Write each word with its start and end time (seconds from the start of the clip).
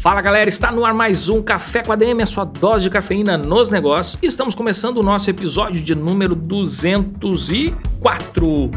Fala 0.00 0.20
galera, 0.22 0.48
está 0.48 0.72
no 0.72 0.82
ar 0.82 0.94
mais 0.94 1.28
um 1.28 1.42
Café 1.42 1.82
com 1.82 1.92
a 1.92 1.96
DM, 1.96 2.22
a 2.22 2.26
sua 2.26 2.46
dose 2.46 2.84
de 2.84 2.90
cafeína 2.90 3.36
nos 3.36 3.70
negócios. 3.70 4.18
E 4.22 4.26
estamos 4.26 4.54
começando 4.54 4.96
o 4.96 5.02
nosso 5.02 5.28
episódio 5.28 5.82
de 5.82 5.94
número 5.94 6.34
204. 6.34 8.70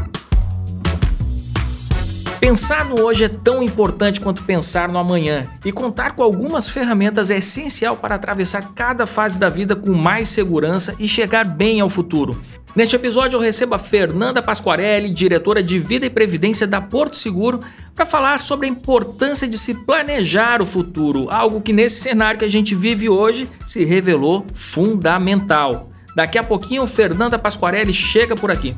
Pensar 2.38 2.84
no 2.84 3.00
hoje 3.00 3.24
é 3.24 3.28
tão 3.30 3.62
importante 3.62 4.20
quanto 4.20 4.42
pensar 4.42 4.90
no 4.90 4.98
amanhã, 4.98 5.46
e 5.64 5.72
contar 5.72 6.14
com 6.14 6.22
algumas 6.22 6.68
ferramentas 6.68 7.30
é 7.30 7.38
essencial 7.38 7.96
para 7.96 8.16
atravessar 8.16 8.74
cada 8.74 9.06
fase 9.06 9.38
da 9.38 9.48
vida 9.48 9.74
com 9.74 9.94
mais 9.94 10.28
segurança 10.28 10.94
e 10.98 11.08
chegar 11.08 11.46
bem 11.46 11.80
ao 11.80 11.88
futuro. 11.88 12.38
Neste 12.74 12.96
episódio 12.96 13.36
eu 13.36 13.40
recebo 13.40 13.76
a 13.76 13.78
Fernanda 13.78 14.42
Pasquarelli, 14.42 15.12
diretora 15.12 15.62
de 15.62 15.78
Vida 15.78 16.06
e 16.06 16.10
Previdência 16.10 16.66
da 16.66 16.80
Porto 16.80 17.16
Seguro, 17.16 17.60
para 17.94 18.04
falar 18.04 18.40
sobre 18.40 18.66
a 18.66 18.68
importância 18.68 19.46
de 19.46 19.56
se 19.56 19.74
planejar 19.74 20.60
o 20.60 20.66
futuro, 20.66 21.28
algo 21.30 21.60
que 21.60 21.72
nesse 21.72 22.00
cenário 22.00 22.40
que 22.40 22.44
a 22.44 22.50
gente 22.50 22.74
vive 22.74 23.08
hoje 23.08 23.48
se 23.64 23.84
revelou 23.84 24.44
fundamental. 24.52 25.88
Daqui 26.16 26.36
a 26.36 26.42
pouquinho, 26.42 26.84
Fernanda 26.84 27.38
Pasquarelli 27.38 27.92
chega 27.92 28.34
por 28.34 28.50
aqui. 28.50 28.74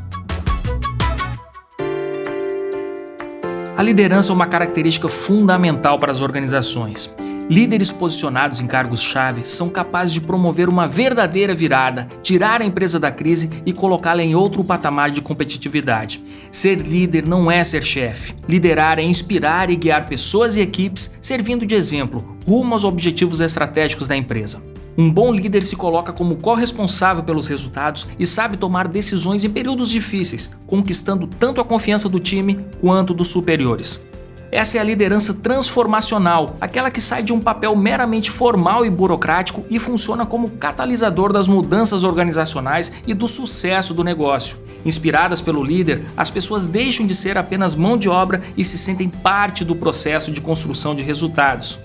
A 3.75 3.83
liderança 3.83 4.31
é 4.31 4.35
uma 4.35 4.47
característica 4.47 5.09
fundamental 5.09 5.99
para 5.99 6.13
as 6.13 6.21
organizações. 6.21 7.15
Líderes 7.49 7.93
posicionados 7.93 8.61
em 8.61 8.67
cargos-chave 8.67 9.45
são 9.45 9.69
capazes 9.69 10.13
de 10.13 10.21
promover 10.21 10.69
uma 10.69 10.89
verdadeira 10.89 11.55
virada, 11.55 12.09
tirar 12.21 12.61
a 12.61 12.65
empresa 12.65 12.99
da 12.99 13.09
crise 13.09 13.63
e 13.65 13.73
colocá-la 13.73 14.25
em 14.25 14.35
outro 14.35 14.65
patamar 14.65 15.13
de 15.13 15.21
competitividade. 15.21 16.25
Ser 16.51 16.75
líder 16.75 17.25
não 17.25 17.49
é 17.49 17.63
ser 17.63 17.85
chefe. 17.85 18.35
Liderar 18.49 18.99
é 18.99 19.03
inspirar 19.03 19.71
e 19.71 19.77
guiar 19.77 20.09
pessoas 20.09 20.57
e 20.57 20.61
equipes, 20.61 21.15
servindo 21.21 21.65
de 21.65 21.77
exemplo 21.77 22.37
rumo 22.45 22.75
aos 22.75 22.83
objetivos 22.83 23.41
estratégicos 23.41 24.09
da 24.09 24.17
empresa. 24.17 24.61
Um 24.99 25.11
bom 25.11 25.33
líder 25.33 25.63
se 25.63 25.77
coloca 25.77 26.13
como 26.13 26.37
corresponsável 26.37 27.23
pelos 27.23 27.47
resultados 27.47 28.09
e 28.19 28.27
sabe 28.27 28.57
tomar 28.57 28.89
decisões 28.89 29.45
em 29.45 29.51
períodos 29.51 29.91
difíceis, 29.91 30.57
conquistando 30.67 31.27
tanto 31.27 31.61
a 31.61 31.65
confiança 31.65 32.09
do 32.09 32.19
time 32.19 32.67
quanto 32.81 33.15
dos 33.15 33.29
superiores. 33.29 34.05
Essa 34.51 34.79
é 34.79 34.81
a 34.81 34.85
liderança 34.85 35.35
transformacional, 35.35 36.57
aquela 36.61 36.91
que 36.91 37.01
sai 37.01 37.23
de 37.23 37.33
um 37.33 37.41
papel 37.41 37.75
meramente 37.75 38.31
formal 38.31 38.87
e 38.87 38.91
burocrático 38.91 39.65
e 39.69 39.79
funciona 39.79 40.25
como 40.25 40.51
catalisador 40.51 41.33
das 41.33 41.49
mudanças 41.49 42.05
organizacionais 42.05 42.93
e 43.07 43.13
do 43.13 43.27
sucesso 43.27 43.93
do 43.93 44.05
negócio. 44.05 44.59
Inspiradas 44.85 45.41
pelo 45.43 45.65
líder, 45.65 46.05
as 46.17 46.31
pessoas 46.31 46.65
deixam 46.65 47.07
de 47.07 47.15
ser 47.15 47.37
apenas 47.37 47.75
mão 47.75 47.99
de 47.99 48.09
obra 48.09 48.41
e 48.57 48.65
se 48.65 48.79
sentem 48.79 49.09
parte 49.09 49.65
do 49.65 49.75
processo 49.75 50.31
de 50.31 50.41
construção 50.41 50.95
de 50.95 51.03
resultados. 51.03 51.81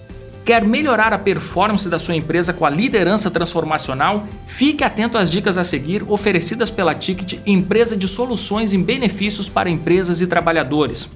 Quer 0.46 0.64
melhorar 0.66 1.14
a 1.14 1.20
performance 1.20 1.88
da 1.88 2.00
sua 2.00 2.16
empresa 2.16 2.52
com 2.52 2.66
a 2.66 2.70
liderança 2.70 3.30
transformacional? 3.30 4.28
Fique 4.48 4.84
atento 4.84 5.18
às 5.18 5.30
dicas 5.30 5.58
a 5.58 5.64
seguir 5.64 6.04
oferecidas 6.08 6.70
pela 6.70 6.96
Ticket, 6.96 7.40
empresa 7.46 7.96
de 7.96 8.08
soluções 8.08 8.74
em 8.74 8.82
benefícios 8.82 9.48
para 9.50 9.70
empresas 9.70 10.20
e 10.20 10.28
trabalhadores. 10.28 11.12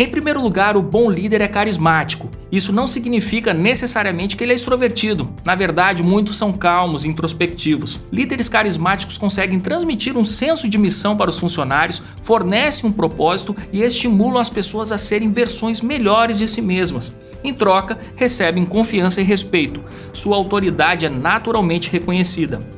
Em 0.00 0.08
primeiro 0.08 0.40
lugar, 0.40 0.76
o 0.76 0.82
bom 0.82 1.10
líder 1.10 1.40
é 1.40 1.48
carismático. 1.48 2.30
Isso 2.52 2.72
não 2.72 2.86
significa 2.86 3.52
necessariamente 3.52 4.36
que 4.36 4.44
ele 4.44 4.52
é 4.52 4.54
extrovertido. 4.54 5.28
Na 5.44 5.56
verdade, 5.56 6.04
muitos 6.04 6.36
são 6.36 6.52
calmos 6.52 7.04
e 7.04 7.08
introspectivos. 7.08 7.98
Líderes 8.12 8.48
carismáticos 8.48 9.18
conseguem 9.18 9.58
transmitir 9.58 10.16
um 10.16 10.22
senso 10.22 10.68
de 10.68 10.78
missão 10.78 11.16
para 11.16 11.30
os 11.30 11.38
funcionários, 11.40 12.00
fornecem 12.22 12.88
um 12.88 12.92
propósito 12.92 13.56
e 13.72 13.82
estimulam 13.82 14.40
as 14.40 14.48
pessoas 14.48 14.92
a 14.92 14.98
serem 14.98 15.32
versões 15.32 15.80
melhores 15.80 16.38
de 16.38 16.46
si 16.46 16.62
mesmas. 16.62 17.18
Em 17.42 17.52
troca, 17.52 17.98
recebem 18.14 18.64
confiança 18.64 19.20
e 19.20 19.24
respeito. 19.24 19.82
Sua 20.12 20.36
autoridade 20.36 21.06
é 21.06 21.10
naturalmente 21.10 21.90
reconhecida. 21.90 22.77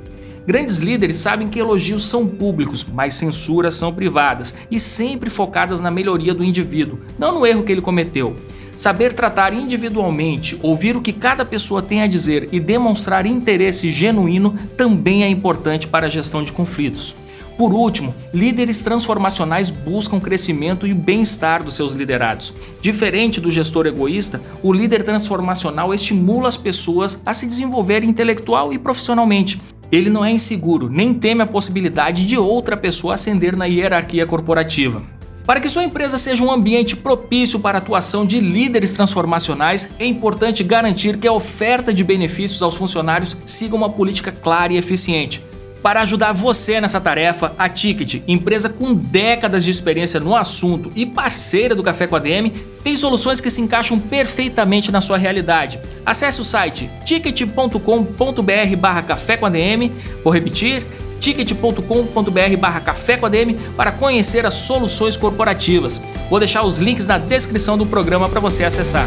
Grandes 0.51 0.79
líderes 0.79 1.15
sabem 1.15 1.47
que 1.47 1.61
elogios 1.61 2.09
são 2.09 2.27
públicos, 2.27 2.85
mas 2.93 3.15
censuras 3.15 3.77
são 3.77 3.95
privadas 3.95 4.53
e 4.69 4.81
sempre 4.81 5.31
focadas 5.31 5.81
na 5.81 5.93
melhoria 5.93 6.35
do 6.35 6.43
indivíduo, 6.43 6.99
não 7.17 7.39
no 7.39 7.47
erro 7.47 7.63
que 7.63 7.71
ele 7.71 7.81
cometeu. 7.81 8.35
Saber 8.77 9.15
tratar 9.15 9.55
individualmente, 9.55 10.59
ouvir 10.61 10.97
o 10.97 11.01
que 11.01 11.13
cada 11.13 11.45
pessoa 11.45 11.81
tem 11.81 12.03
a 12.03 12.09
dizer 12.09 12.49
e 12.51 12.59
demonstrar 12.59 13.27
interesse 13.27 13.93
genuíno 13.93 14.59
também 14.77 15.23
é 15.23 15.29
importante 15.29 15.87
para 15.87 16.09
a 16.09 16.11
gestão 16.11 16.43
de 16.43 16.53
conflitos. 16.53 17.17
Por 17.57 17.73
último, 17.73 18.13
líderes 18.35 18.83
transformacionais 18.83 19.71
buscam 19.71 20.19
crescimento 20.19 20.85
e 20.85 20.93
bem-estar 20.93 21.63
dos 21.63 21.75
seus 21.75 21.93
liderados. 21.93 22.53
Diferente 22.81 23.41
do 23.41 23.53
gestor 23.53 23.87
egoísta, 23.87 24.43
o 24.65 24.73
líder 24.73 25.05
transformacional 25.05 25.95
estimula 25.95 26.49
as 26.49 26.57
pessoas 26.57 27.23
a 27.25 27.33
se 27.33 27.47
desenvolverem 27.47 28.11
intelectual 28.11 28.73
e 28.73 28.79
profissionalmente, 28.79 29.61
ele 29.91 30.11
não 30.11 30.25
é 30.25 30.31
inseguro, 30.31 30.89
nem 30.89 31.13
teme 31.13 31.43
a 31.43 31.47
possibilidade 31.47 32.27
de 32.27 32.37
outra 32.37 32.77
pessoa 32.77 33.15
ascender 33.15 33.57
na 33.57 33.65
hierarquia 33.65 34.27
corporativa. 34.27 35.03
Para 35.45 35.59
que 35.59 35.69
sua 35.69 35.83
empresa 35.83 36.17
seja 36.17 36.45
um 36.45 36.53
ambiente 36.53 36.97
propício 36.97 37.59
para 37.59 37.79
a 37.79 37.81
atuação 37.81 38.25
de 38.25 38.39
líderes 38.39 38.93
transformacionais, 38.93 39.91
é 39.99 40.07
importante 40.07 40.63
garantir 40.63 41.17
que 41.17 41.27
a 41.27 41.33
oferta 41.33 41.93
de 41.93 42.05
benefícios 42.05 42.63
aos 42.63 42.77
funcionários 42.77 43.37
siga 43.45 43.75
uma 43.75 43.91
política 43.91 44.31
clara 44.31 44.73
e 44.73 44.77
eficiente, 44.77 45.45
para 45.83 46.03
ajudar 46.03 46.33
você 46.33 46.81
nessa 46.81 47.01
tarefa, 47.01 47.55
a 47.59 47.69
Ticket, 47.69 48.23
empresa 48.29 48.69
com 48.69 48.95
décadas 48.95 49.65
de 49.65 49.71
experiência 49.71 50.21
no 50.21 50.37
assunto 50.37 50.93
e 50.95 51.07
parceira 51.07 51.75
do 51.75 51.83
Café 51.83 52.07
com 52.07 52.17
a 52.17 52.19
DM, 52.19 52.51
tem 52.83 52.97
soluções 52.97 53.41
que 53.41 53.51
se 53.51 53.61
encaixam 53.61 53.99
perfeitamente 53.99 54.93
na 54.93 55.01
sua 55.01 55.19
realidade. 55.19 55.81
Acesse 56.05 56.41
o 56.41 56.45
site 56.45 56.91
ticket.com.br 57.05 58.77
barra 58.79 59.03
café 59.03 59.37
com 59.37 59.47
a 59.47 59.51
DM, 59.51 59.93
vou 60.23 60.33
repetir, 60.33 60.85
ticket.com.br 61.19 62.57
barra 62.59 62.81
café 62.81 63.17
com 63.17 63.27
a 63.27 63.29
DM 63.29 63.55
para 63.77 63.93
conhecer 63.93 64.47
as 64.47 64.55
soluções 64.55 65.17
corporativas. 65.17 66.01
Vou 66.29 66.39
deixar 66.39 66.63
os 66.63 66.79
links 66.79 67.07
na 67.07 67.19
descrição 67.19 67.77
do 67.77 67.87
programa 67.87 68.29
para 68.29 68.41
você 68.41 68.65
acessar. 68.65 69.07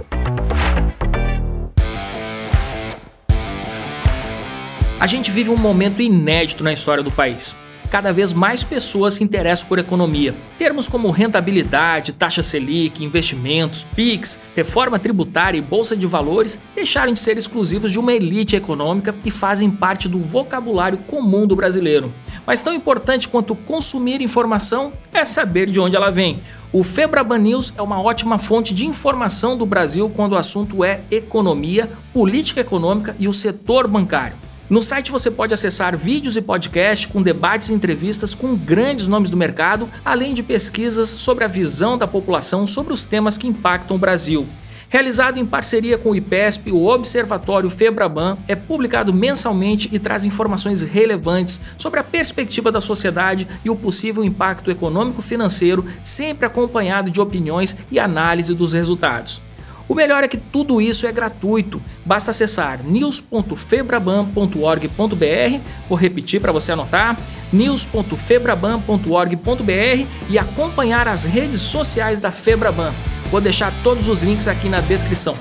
A 4.99 5.07
gente 5.07 5.31
vive 5.31 5.51
um 5.51 5.59
momento 5.59 6.01
inédito 6.01 6.65
na 6.65 6.73
história 6.73 7.03
do 7.03 7.13
país. 7.13 7.55
Cada 7.91 8.15
vez 8.15 8.33
mais 8.33 8.65
pessoas 8.65 9.15
se 9.15 9.23
interessam 9.23 9.69
por 9.69 9.79
economia. 9.79 10.35
Termos 10.59 10.89
como 10.89 11.11
rentabilidade, 11.11 12.15
taxa 12.15 12.43
Selic, 12.43 13.05
investimentos, 13.05 13.87
PIX, 13.95 14.41
reforma 14.57 14.99
tributária 14.99 15.59
e 15.59 15.63
bolsa 15.63 15.95
de 15.95 16.07
valores 16.07 16.63
deixaram 16.75 17.13
de 17.13 17.21
ser 17.21 17.37
exclusivos 17.37 17.93
de 17.93 17.99
uma 17.99 18.13
elite 18.13 18.57
econômica 18.57 19.15
e 19.23 19.31
fazem 19.31 19.71
parte 19.71 20.09
do 20.09 20.19
vocabulário 20.19 20.99
comum 20.99 21.47
do 21.47 21.55
brasileiro. 21.55 22.11
Mas 22.47 22.63
tão 22.63 22.73
importante 22.73 23.29
quanto 23.29 23.55
consumir 23.55 24.23
informação 24.23 24.95
é 25.13 25.27
saber 25.27 25.71
de 25.71 25.79
onde 25.79 25.95
ela 25.95 26.11
vem. 26.11 26.41
O 26.73 26.83
Febraban 26.83 27.39
News 27.39 27.75
é 27.77 27.83
uma 27.83 28.01
ótima 28.01 28.39
fonte 28.39 28.75
de 28.75 28.87
informação 28.87 29.59
do 29.59 29.67
Brasil 29.67 30.11
quando 30.17 30.33
o 30.33 30.37
assunto 30.37 30.83
é 30.83 31.03
economia, 31.11 31.91
política 32.15 32.63
econômica 32.63 33.15
e 33.19 33.29
o 33.29 33.33
setor 33.33 33.87
bancário. 33.87 34.46
No 34.69 34.83
site 34.83 35.13
você 35.13 35.31
pode 35.31 35.55
acessar 35.55 35.97
vídeos 35.97 36.37
e 36.37 36.43
podcasts 36.43 37.07
com 37.07 37.23
debates 37.23 37.69
e 37.69 37.73
entrevistas 37.73 38.35
com 38.35 38.57
grandes 38.57 39.07
nomes 39.07 39.31
do 39.31 39.37
mercado, 39.37 39.89
além 40.05 40.35
de 40.35 40.43
pesquisas 40.43 41.09
sobre 41.09 41.45
a 41.45 41.49
visão 41.49 41.97
da 41.97 42.09
população 42.09 42.67
sobre 42.67 42.93
os 42.93 43.07
temas 43.07 43.39
que 43.39 43.47
impactam 43.47 43.97
o 43.97 44.01
Brasil. 44.01 44.45
Realizado 44.89 45.39
em 45.39 45.47
parceria 45.47 45.97
com 45.97 46.11
o 46.11 46.17
IPESP, 46.17 46.73
o 46.73 46.85
Observatório 46.87 47.71
Febraban 47.71 48.39
é 48.49 48.57
publicado 48.57 49.15
mensalmente 49.15 49.89
e 49.93 50.01
traz 50.01 50.25
informações 50.25 50.83
relevantes 50.83 51.61
sobre 51.79 52.01
a 52.01 52.05
perspectiva 52.05 52.73
da 52.73 52.81
sociedade 52.81 53.47
e 53.65 53.71
o 53.71 53.77
possível 53.77 54.25
impacto 54.25 54.69
econômico-financeiro, 54.69 55.85
sempre 56.03 56.45
acompanhado 56.45 57.09
de 57.09 57.21
opiniões 57.21 57.77
e 57.89 58.01
análise 58.01 58.53
dos 58.53 58.73
resultados. 58.73 59.43
O 59.89 59.95
melhor 59.95 60.25
é 60.25 60.29
que 60.29 60.37
tudo 60.37 60.81
isso 60.81 61.07
é 61.07 61.13
gratuito. 61.13 61.81
Basta 62.05 62.33
acessar 62.33 62.83
news.febraban.org.br, 62.83 65.61
vou 65.89 65.97
repetir 65.97 66.41
para 66.41 66.51
você 66.53 66.73
anotar, 66.73 67.17
news.febraban.org.br 67.53 70.07
e 70.29 70.39
acompanhar 70.39 71.07
as 71.07 71.23
redes 71.25 71.61
sociais 71.61 72.19
da 72.19 72.33
Febraban. 72.33 72.93
Vou 73.31 73.41
deixar 73.41 73.73
todos 73.83 74.09
os 74.09 74.23
links 74.23 74.49
aqui 74.49 74.69
na 74.69 74.81
descrição. 74.81 75.37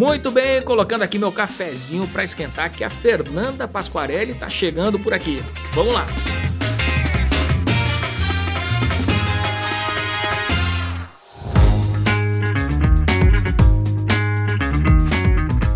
Muito 0.00 0.30
bem, 0.30 0.62
colocando 0.62 1.02
aqui 1.02 1.18
meu 1.18 1.30
cafezinho 1.30 2.08
para 2.08 2.24
esquentar 2.24 2.70
que 2.70 2.82
a 2.82 2.88
Fernanda 2.88 3.68
Pasquarelli 3.68 4.32
está 4.32 4.48
chegando 4.48 4.98
por 4.98 5.12
aqui. 5.12 5.42
Vamos 5.74 5.92
lá. 5.92 6.06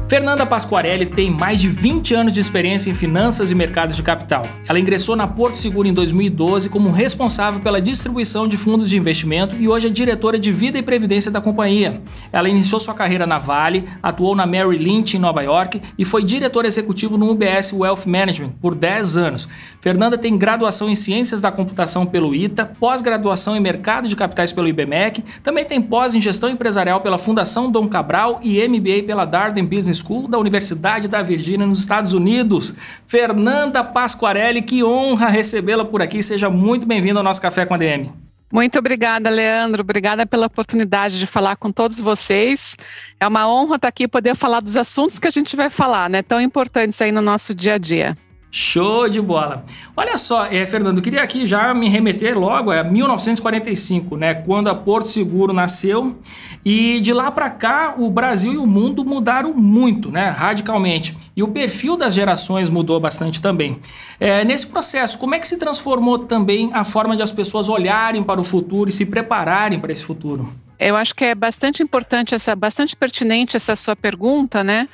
Fernanda 0.07 0.45
Pasquarelli 0.45 1.07
tem 1.07 1.31
mais 1.31 1.61
de 1.61 1.69
20 1.69 2.15
anos 2.15 2.33
de 2.33 2.39
experiência 2.39 2.91
em 2.91 2.95
finanças 2.95 3.51
e 3.51 3.55
mercados 3.55 3.97
de 3.97 4.03
capital. 4.03 4.47
Ela 4.69 4.79
ingressou 4.79 5.17
na 5.17 5.27
Porto 5.27 5.57
Seguro 5.57 5.89
em 5.89 5.95
2012 5.95 6.69
como 6.69 6.91
responsável 6.91 7.61
pela 7.61 7.81
distribuição 7.81 8.47
de 8.47 8.59
fundos 8.59 8.91
de 8.91 8.99
investimento 8.99 9.57
e 9.59 9.67
hoje 9.67 9.87
é 9.87 9.91
diretora 9.91 10.39
de 10.39 10.53
vida 10.53 10.79
e 10.79 10.83
previdência 10.83 11.31
da 11.31 11.41
companhia. 11.41 12.03
Ela 12.31 12.51
iniciou 12.51 12.79
sua 12.79 12.93
carreira 12.93 13.27
na 13.27 13.39
Vale, 13.39 13.89
atuou 14.03 14.37
na 14.37 14.47
Merrill 14.47 14.73
Lynch 14.73 15.17
em 15.17 15.21
Nova 15.21 15.41
York 15.41 15.81
e 15.99 16.05
foi 16.05 16.23
diretor 16.23 16.67
executivo 16.67 17.17
no 17.17 17.31
UBS 17.31 17.73
Wealth 17.73 18.05
Management 18.07 18.51
por 18.61 18.75
10 18.75 19.17
anos. 19.17 19.49
Fernanda 19.81 20.19
tem 20.19 20.37
graduação 20.37 20.91
em 20.91 20.95
Ciências 20.95 21.41
da 21.41 21.51
Computação 21.51 22.05
pelo 22.05 22.35
ITA, 22.35 22.67
pós-graduação 22.79 23.57
em 23.57 23.61
Mercado 23.61 24.07
de 24.07 24.15
Capitais 24.15 24.53
pelo 24.53 24.69
IBMEC, 24.69 25.25
também 25.43 25.65
tem 25.65 25.81
pós 25.81 26.15
em 26.15 26.21
Gestão 26.21 26.51
Empresarial 26.51 27.01
pela 27.01 27.17
Fundação 27.17 27.71
Dom 27.71 27.89
Cabral 27.89 28.39
e 28.43 28.63
MBA 28.69 29.05
pela 29.07 29.25
Darden 29.25 29.65
Business 29.65 29.94
School 29.95 30.29
da 30.29 30.39
Universidade 30.39 31.09
da 31.09 31.23
Virgínia, 31.23 31.67
nos 31.67 31.79
Estados 31.79 32.13
Unidos. 32.13 32.75
Fernanda 33.07 33.83
Pasquarelli, 33.85 34.63
que 34.63 34.83
honra 34.83 35.29
recebê-la 35.29 35.85
por 35.85 36.03
aqui. 36.03 36.23
Seja 36.23 36.51
muito 36.51 36.87
bem-vinda 36.87 37.21
ao 37.21 37.25
nosso 37.25 37.41
Café 37.41 37.65
com 37.65 37.75
a 37.75 37.77
DM. 37.77 38.13
Muito 38.53 38.79
obrigada, 38.79 39.29
Leandro. 39.31 39.83
Obrigada 39.83 40.25
pela 40.25 40.47
oportunidade 40.47 41.19
de 41.19 41.27
falar 41.27 41.57
com 41.57 41.73
todos 41.73 41.99
vocês. 41.99 42.77
É 43.19 43.27
uma 43.27 43.49
honra 43.49 43.77
estar 43.77 43.89
aqui 43.89 44.05
e 44.05 44.09
poder 44.09 44.37
falar 44.37 44.61
dos 44.61 44.77
assuntos 44.77 45.19
que 45.19 45.27
a 45.27 45.31
gente 45.31 45.57
vai 45.57 45.69
falar, 45.69 46.09
né? 46.09 46.23
Tão 46.23 46.41
importantes 46.41 47.03
aí 47.03 47.11
no 47.11 47.21
nosso 47.21 47.55
dia 47.55 47.75
a 47.75 47.79
dia. 47.79 48.17
Show 48.57 49.09
de 49.09 49.21
bola. 49.21 49.65
Olha 49.97 50.17
só, 50.17 50.47
é, 50.47 50.65
Fernando, 50.65 51.03
queria 51.03 51.25
aqui 51.25 51.45
já 51.45 51.75
me 51.75 51.89
remeter 51.89 52.39
logo 52.39 52.71
a 52.71 52.85
1945, 52.85 54.17
né, 54.17 54.33
quando 54.33 54.69
a 54.69 54.75
Porto 54.77 55.09
Seguro 55.09 55.53
nasceu, 55.53 56.17
e 56.65 57.01
de 57.01 57.13
lá 57.13 57.33
para 57.33 57.51
cá 57.51 57.97
o 57.99 58.09
Brasil 58.09 58.53
e 58.53 58.57
o 58.57 58.65
mundo 58.65 59.05
mudaram 59.05 59.53
muito, 59.53 60.09
né, 60.09 60.29
radicalmente. 60.29 61.17
E 61.37 61.43
o 61.43 61.49
perfil 61.49 61.97
das 61.97 62.15
gerações 62.15 62.71
mudou 62.71 63.01
bastante 63.01 63.43
também. 63.43 63.81
É, 64.21 64.45
nesse 64.45 64.69
processo, 64.69 65.19
como 65.19 65.35
é 65.35 65.41
que 65.41 65.49
se 65.49 65.59
transformou 65.59 66.21
também 66.21 66.71
a 66.73 66.85
forma 66.85 67.17
de 67.17 67.25
as 67.25 67.33
pessoas 67.33 67.69
olharem 67.69 68.23
para 68.23 68.41
o 68.41 68.45
futuro 68.45 68.89
e 68.89 68.93
se 68.93 69.05
prepararem 69.05 69.81
para 69.81 69.91
esse 69.91 70.05
futuro? 70.05 70.49
Eu 70.79 70.97
acho 70.97 71.13
que 71.13 71.25
é 71.25 71.35
bastante 71.35 71.83
importante 71.83 72.37
essa, 72.37 72.55
bastante 72.55 72.95
pertinente 72.95 73.57
essa 73.57 73.75
sua 73.75 73.97
pergunta, 73.97 74.63
né? 74.63 74.89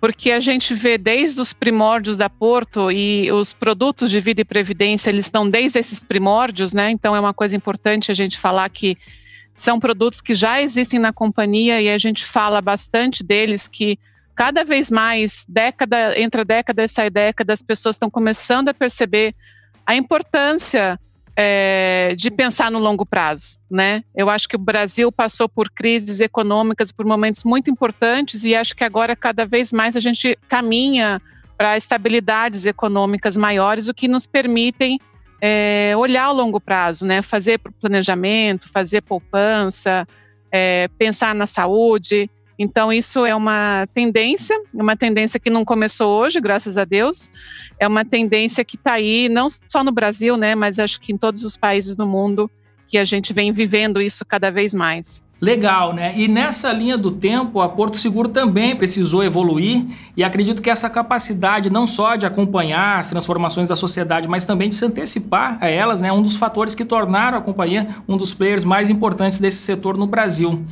Porque 0.00 0.30
a 0.30 0.40
gente 0.40 0.74
vê 0.74 0.96
desde 0.96 1.40
os 1.40 1.52
primórdios 1.52 2.16
da 2.16 2.30
Porto 2.30 2.90
e 2.90 3.30
os 3.32 3.52
produtos 3.52 4.10
de 4.10 4.20
vida 4.20 4.40
e 4.40 4.44
previdência, 4.44 5.10
eles 5.10 5.26
estão 5.26 5.48
desde 5.48 5.78
esses 5.78 6.04
primórdios, 6.04 6.72
né? 6.72 6.90
Então 6.90 7.16
é 7.16 7.20
uma 7.20 7.34
coisa 7.34 7.56
importante 7.56 8.10
a 8.10 8.14
gente 8.14 8.38
falar 8.38 8.68
que 8.68 8.96
são 9.54 9.80
produtos 9.80 10.20
que 10.20 10.36
já 10.36 10.62
existem 10.62 11.00
na 11.00 11.12
companhia 11.12 11.80
e 11.80 11.88
a 11.88 11.98
gente 11.98 12.24
fala 12.24 12.60
bastante 12.60 13.24
deles 13.24 13.66
que 13.66 13.98
cada 14.36 14.62
vez 14.62 14.88
mais, 14.88 15.44
década 15.48 16.16
entra 16.16 16.44
década 16.44 16.84
e 16.84 16.88
sai 16.88 17.10
década, 17.10 17.52
as 17.52 17.60
pessoas 17.60 17.96
estão 17.96 18.08
começando 18.08 18.68
a 18.68 18.74
perceber 18.74 19.34
a 19.84 19.96
importância 19.96 20.98
é, 21.40 22.14
de 22.16 22.32
pensar 22.32 22.68
no 22.68 22.80
longo 22.80 23.06
prazo, 23.06 23.58
né? 23.70 24.02
Eu 24.12 24.28
acho 24.28 24.48
que 24.48 24.56
o 24.56 24.58
Brasil 24.58 25.12
passou 25.12 25.48
por 25.48 25.70
crises 25.70 26.18
econômicas, 26.18 26.90
por 26.90 27.06
momentos 27.06 27.44
muito 27.44 27.70
importantes 27.70 28.42
e 28.42 28.56
acho 28.56 28.74
que 28.74 28.82
agora 28.82 29.14
cada 29.14 29.46
vez 29.46 29.72
mais 29.72 29.94
a 29.94 30.00
gente 30.00 30.36
caminha 30.48 31.22
para 31.56 31.76
estabilidades 31.76 32.66
econômicas 32.66 33.36
maiores, 33.36 33.86
o 33.86 33.94
que 33.94 34.08
nos 34.08 34.26
permitem 34.26 34.98
é, 35.40 35.94
olhar 35.96 36.24
ao 36.24 36.34
longo 36.34 36.60
prazo, 36.60 37.06
né? 37.06 37.22
Fazer 37.22 37.60
planejamento, 37.80 38.68
fazer 38.68 39.00
poupança, 39.02 40.08
é, 40.50 40.88
pensar 40.98 41.36
na 41.36 41.46
saúde. 41.46 42.28
Então, 42.58 42.92
isso 42.92 43.24
é 43.24 43.34
uma 43.34 43.86
tendência, 43.94 44.60
uma 44.74 44.96
tendência 44.96 45.38
que 45.38 45.48
não 45.48 45.64
começou 45.64 46.20
hoje, 46.20 46.40
graças 46.40 46.76
a 46.76 46.84
Deus, 46.84 47.30
é 47.78 47.86
uma 47.86 48.04
tendência 48.04 48.64
que 48.64 48.76
está 48.76 48.94
aí, 48.94 49.28
não 49.28 49.48
só 49.48 49.84
no 49.84 49.92
Brasil, 49.92 50.36
né, 50.36 50.54
mas 50.56 50.78
acho 50.78 51.00
que 51.00 51.12
em 51.12 51.16
todos 51.16 51.44
os 51.44 51.56
países 51.56 51.94
do 51.94 52.06
mundo, 52.06 52.50
que 52.88 52.98
a 52.98 53.04
gente 53.04 53.32
vem 53.32 53.52
vivendo 53.52 54.00
isso 54.00 54.24
cada 54.24 54.50
vez 54.50 54.74
mais. 54.74 55.22
Legal, 55.40 55.92
né? 55.92 56.14
E 56.16 56.26
nessa 56.26 56.72
linha 56.72 56.98
do 56.98 57.12
tempo, 57.12 57.60
a 57.60 57.68
Porto 57.68 57.96
Seguro 57.96 58.28
também 58.28 58.74
precisou 58.74 59.22
evoluir 59.22 59.86
e 60.16 60.24
acredito 60.24 60.60
que 60.60 60.68
essa 60.68 60.90
capacidade 60.90 61.70
não 61.70 61.86
só 61.86 62.16
de 62.16 62.26
acompanhar 62.26 62.98
as 62.98 63.08
transformações 63.08 63.68
da 63.68 63.76
sociedade, 63.76 64.26
mas 64.26 64.44
também 64.44 64.68
de 64.68 64.74
se 64.74 64.84
antecipar 64.84 65.56
a 65.60 65.68
elas, 65.68 66.02
né? 66.02 66.10
Um 66.10 66.22
dos 66.22 66.34
fatores 66.34 66.74
que 66.74 66.84
tornaram 66.84 67.38
a 67.38 67.40
companhia 67.40 67.86
um 68.08 68.16
dos 68.16 68.34
players 68.34 68.64
mais 68.64 68.90
importantes 68.90 69.38
desse 69.38 69.58
setor 69.58 69.96
no 69.96 70.08
Brasil. 70.08 70.64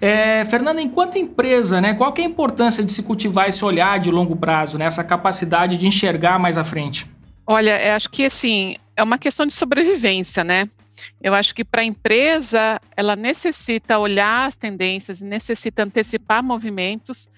É, 0.00 0.44
Fernanda, 0.44 0.80
enquanto 0.80 1.16
empresa, 1.16 1.80
né, 1.80 1.94
qual 1.94 2.12
é 2.16 2.20
a 2.20 2.24
importância 2.24 2.84
de 2.84 2.92
se 2.92 3.02
cultivar 3.02 3.48
esse 3.48 3.64
olhar 3.64 3.98
de 3.98 4.10
longo 4.10 4.36
prazo, 4.36 4.76
né, 4.76 4.84
essa 4.84 5.02
capacidade 5.02 5.78
de 5.78 5.86
enxergar 5.86 6.38
mais 6.38 6.58
à 6.58 6.64
frente? 6.64 7.10
Olha, 7.46 7.80
eu 7.82 7.94
acho 7.94 8.10
que 8.10 8.24
assim, 8.24 8.76
é 8.96 9.02
uma 9.02 9.18
questão 9.18 9.46
de 9.46 9.54
sobrevivência, 9.54 10.42
né? 10.42 10.68
Eu 11.22 11.34
acho 11.34 11.54
que 11.54 11.64
para 11.64 11.82
a 11.82 11.84
empresa, 11.84 12.80
ela 12.96 13.14
necessita 13.14 13.98
olhar 13.98 14.46
as 14.46 14.56
tendências, 14.56 15.20
necessita 15.20 15.84
antecipar 15.84 16.42
movimentos 16.42 17.28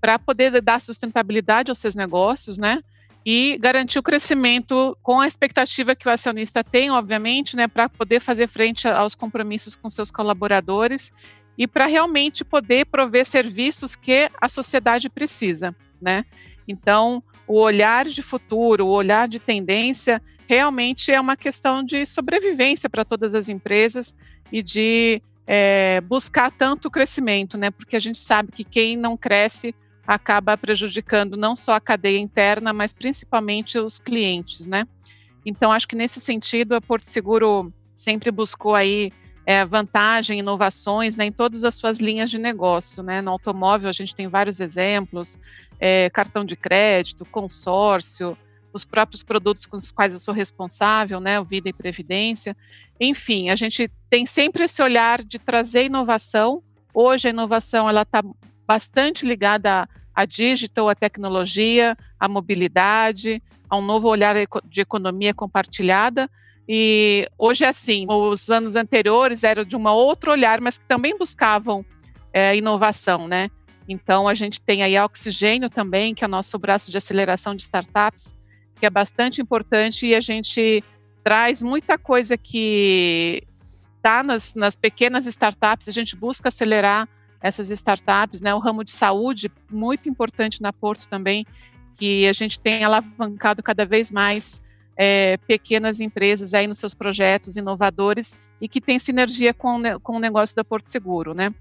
para 0.00 0.18
poder 0.18 0.60
dar 0.62 0.80
sustentabilidade 0.80 1.70
aos 1.70 1.78
seus 1.78 1.94
negócios, 1.94 2.56
né? 2.56 2.80
E 3.26 3.58
garantir 3.60 3.98
o 3.98 4.02
crescimento 4.02 4.96
com 5.02 5.20
a 5.20 5.26
expectativa 5.26 5.94
que 5.94 6.08
o 6.08 6.10
acionista 6.10 6.64
tem, 6.64 6.90
obviamente, 6.90 7.54
né, 7.54 7.68
para 7.68 7.86
poder 7.86 8.18
fazer 8.18 8.48
frente 8.48 8.88
aos 8.88 9.14
compromissos 9.14 9.76
com 9.76 9.90
seus 9.90 10.10
colaboradores 10.10 11.12
e 11.56 11.66
para 11.66 11.86
realmente 11.86 12.44
poder 12.44 12.86
prover 12.86 13.26
serviços 13.26 13.94
que 13.94 14.30
a 14.40 14.48
sociedade 14.48 15.08
precisa, 15.08 15.74
né? 16.00 16.24
Então, 16.66 17.22
o 17.46 17.58
olhar 17.58 18.06
de 18.06 18.22
futuro, 18.22 18.86
o 18.86 18.90
olhar 18.90 19.28
de 19.28 19.38
tendência, 19.38 20.22
realmente 20.46 21.12
é 21.12 21.20
uma 21.20 21.36
questão 21.36 21.84
de 21.84 22.06
sobrevivência 22.06 22.88
para 22.88 23.04
todas 23.04 23.34
as 23.34 23.48
empresas 23.48 24.16
e 24.50 24.62
de 24.62 25.22
é, 25.46 26.00
buscar 26.00 26.50
tanto 26.50 26.90
crescimento, 26.90 27.58
né? 27.58 27.70
Porque 27.70 27.96
a 27.96 28.00
gente 28.00 28.20
sabe 28.20 28.52
que 28.52 28.64
quem 28.64 28.96
não 28.96 29.16
cresce 29.16 29.74
acaba 30.06 30.56
prejudicando 30.56 31.36
não 31.36 31.54
só 31.54 31.74
a 31.74 31.80
cadeia 31.80 32.18
interna, 32.18 32.72
mas 32.72 32.92
principalmente 32.92 33.78
os 33.78 33.98
clientes, 33.98 34.66
né? 34.66 34.86
Então, 35.44 35.72
acho 35.72 35.88
que 35.88 35.96
nesse 35.96 36.20
sentido, 36.20 36.74
a 36.74 36.80
Porto 36.80 37.04
Seguro 37.04 37.72
sempre 37.94 38.30
buscou 38.30 38.74
aí 38.74 39.12
é, 39.46 39.64
vantagem, 39.64 40.38
inovações 40.38 41.16
né, 41.16 41.26
em 41.26 41.32
todas 41.32 41.64
as 41.64 41.74
suas 41.74 41.98
linhas 41.98 42.30
de 42.30 42.38
negócio. 42.38 43.02
Né? 43.02 43.20
No 43.20 43.30
automóvel, 43.30 43.88
a 43.88 43.92
gente 43.92 44.14
tem 44.14 44.28
vários 44.28 44.60
exemplos: 44.60 45.38
é, 45.78 46.10
cartão 46.10 46.44
de 46.44 46.56
crédito, 46.56 47.24
consórcio, 47.24 48.36
os 48.72 48.84
próprios 48.84 49.22
produtos 49.22 49.66
com 49.66 49.76
os 49.76 49.90
quais 49.90 50.12
eu 50.12 50.20
sou 50.20 50.32
responsável, 50.32 51.20
né, 51.20 51.40
o 51.40 51.44
Vida 51.44 51.68
e 51.68 51.72
Previdência. 51.72 52.56
Enfim, 53.00 53.50
a 53.50 53.56
gente 53.56 53.90
tem 54.08 54.26
sempre 54.26 54.64
esse 54.64 54.82
olhar 54.82 55.24
de 55.24 55.38
trazer 55.38 55.86
inovação. 55.86 56.62
Hoje, 56.94 57.28
a 57.28 57.30
inovação 57.30 57.88
ela 57.88 58.02
está 58.02 58.22
bastante 58.66 59.26
ligada 59.26 59.88
à 60.14 60.24
digital, 60.24 60.88
à 60.88 60.94
tecnologia, 60.94 61.96
à 62.18 62.28
mobilidade, 62.28 63.42
a 63.68 63.76
um 63.76 63.82
novo 63.82 64.08
olhar 64.08 64.36
de 64.64 64.80
economia 64.80 65.32
compartilhada, 65.32 66.30
e 66.68 67.28
hoje 67.38 67.64
é 67.64 67.68
assim, 67.68 68.06
os 68.08 68.48
anos 68.50 68.76
anteriores 68.76 69.42
eram 69.42 69.64
de 69.64 69.76
um 69.76 69.86
outro 69.88 70.30
olhar, 70.30 70.60
mas 70.60 70.78
que 70.78 70.84
também 70.84 71.16
buscavam 71.16 71.84
é, 72.32 72.56
inovação, 72.56 73.26
né? 73.26 73.50
Então, 73.88 74.28
a 74.28 74.34
gente 74.34 74.60
tem 74.60 74.84
aí 74.84 74.96
a 74.96 75.04
Oxigênio 75.04 75.68
também, 75.68 76.14
que 76.14 76.22
é 76.22 76.26
o 76.26 76.30
nosso 76.30 76.56
braço 76.58 76.90
de 76.90 76.96
aceleração 76.96 77.56
de 77.56 77.62
startups, 77.62 78.36
que 78.78 78.86
é 78.86 78.90
bastante 78.90 79.42
importante 79.42 80.06
e 80.06 80.14
a 80.14 80.20
gente 80.20 80.84
traz 81.24 81.62
muita 81.62 81.98
coisa 81.98 82.36
que 82.36 83.42
está 83.96 84.22
nas, 84.22 84.54
nas 84.54 84.76
pequenas 84.76 85.26
startups, 85.26 85.88
a 85.88 85.92
gente 85.92 86.16
busca 86.16 86.48
acelerar 86.48 87.08
essas 87.42 87.70
startups, 87.70 88.40
né? 88.40 88.54
O 88.54 88.58
ramo 88.58 88.84
de 88.84 88.92
saúde, 88.92 89.50
muito 89.70 90.08
importante 90.08 90.62
na 90.62 90.72
Porto 90.72 91.08
também, 91.08 91.44
que 91.96 92.26
a 92.28 92.32
gente 92.32 92.60
tem 92.60 92.84
alavancado 92.84 93.62
cada 93.62 93.84
vez 93.84 94.12
mais 94.12 94.62
é, 95.02 95.38
pequenas 95.38 95.98
empresas 95.98 96.52
aí 96.52 96.66
nos 96.66 96.76
seus 96.76 96.92
projetos 96.92 97.56
inovadores 97.56 98.36
e 98.60 98.68
que 98.68 98.82
tem 98.82 98.98
sinergia 98.98 99.54
com, 99.54 99.80
com 100.02 100.16
o 100.16 100.20
negócio 100.20 100.54
da 100.54 100.62
Porto 100.62 100.84
Seguro, 100.90 101.32
né? 101.32 101.54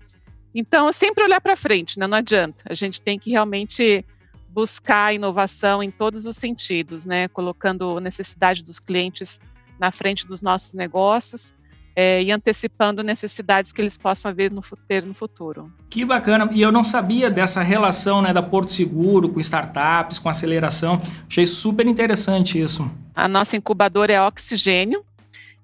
Então, 0.53 0.89
é 0.89 0.91
sempre 0.91 1.23
olhar 1.23 1.39
para 1.39 1.55
frente, 1.55 1.97
né? 1.97 2.05
não 2.05 2.17
adianta. 2.17 2.65
A 2.69 2.73
gente 2.73 3.01
tem 3.01 3.17
que 3.17 3.31
realmente 3.31 4.05
buscar 4.49 5.15
inovação 5.15 5.81
em 5.81 5.89
todos 5.89 6.25
os 6.25 6.35
sentidos, 6.35 7.05
né? 7.05 7.29
Colocando 7.29 7.97
a 7.97 8.01
necessidade 8.01 8.61
dos 8.61 8.77
clientes 8.77 9.39
na 9.79 9.89
frente 9.89 10.27
dos 10.27 10.41
nossos 10.41 10.73
negócios 10.73 11.53
é, 12.01 12.23
e 12.23 12.31
antecipando 12.31 13.03
necessidades 13.03 13.73
que 13.73 13.81
eles 13.81 13.97
possam 13.97 14.33
ver 14.33 14.49
no, 14.49 14.63
ter 14.87 15.03
no 15.03 15.13
futuro. 15.13 15.69
Que 15.89 16.05
bacana! 16.05 16.49
E 16.53 16.61
eu 16.61 16.71
não 16.71 16.81
sabia 16.81 17.29
dessa 17.29 17.61
relação 17.61 18.21
né, 18.21 18.31
da 18.31 18.41
Porto 18.41 18.71
Seguro 18.71 19.27
com 19.27 19.39
startups, 19.41 20.17
com 20.17 20.29
aceleração. 20.29 21.01
Achei 21.27 21.45
super 21.45 21.85
interessante 21.85 22.57
isso. 22.57 22.89
A 23.13 23.27
nossa 23.27 23.57
incubadora 23.57 24.13
é 24.13 24.21
Oxigênio, 24.21 25.03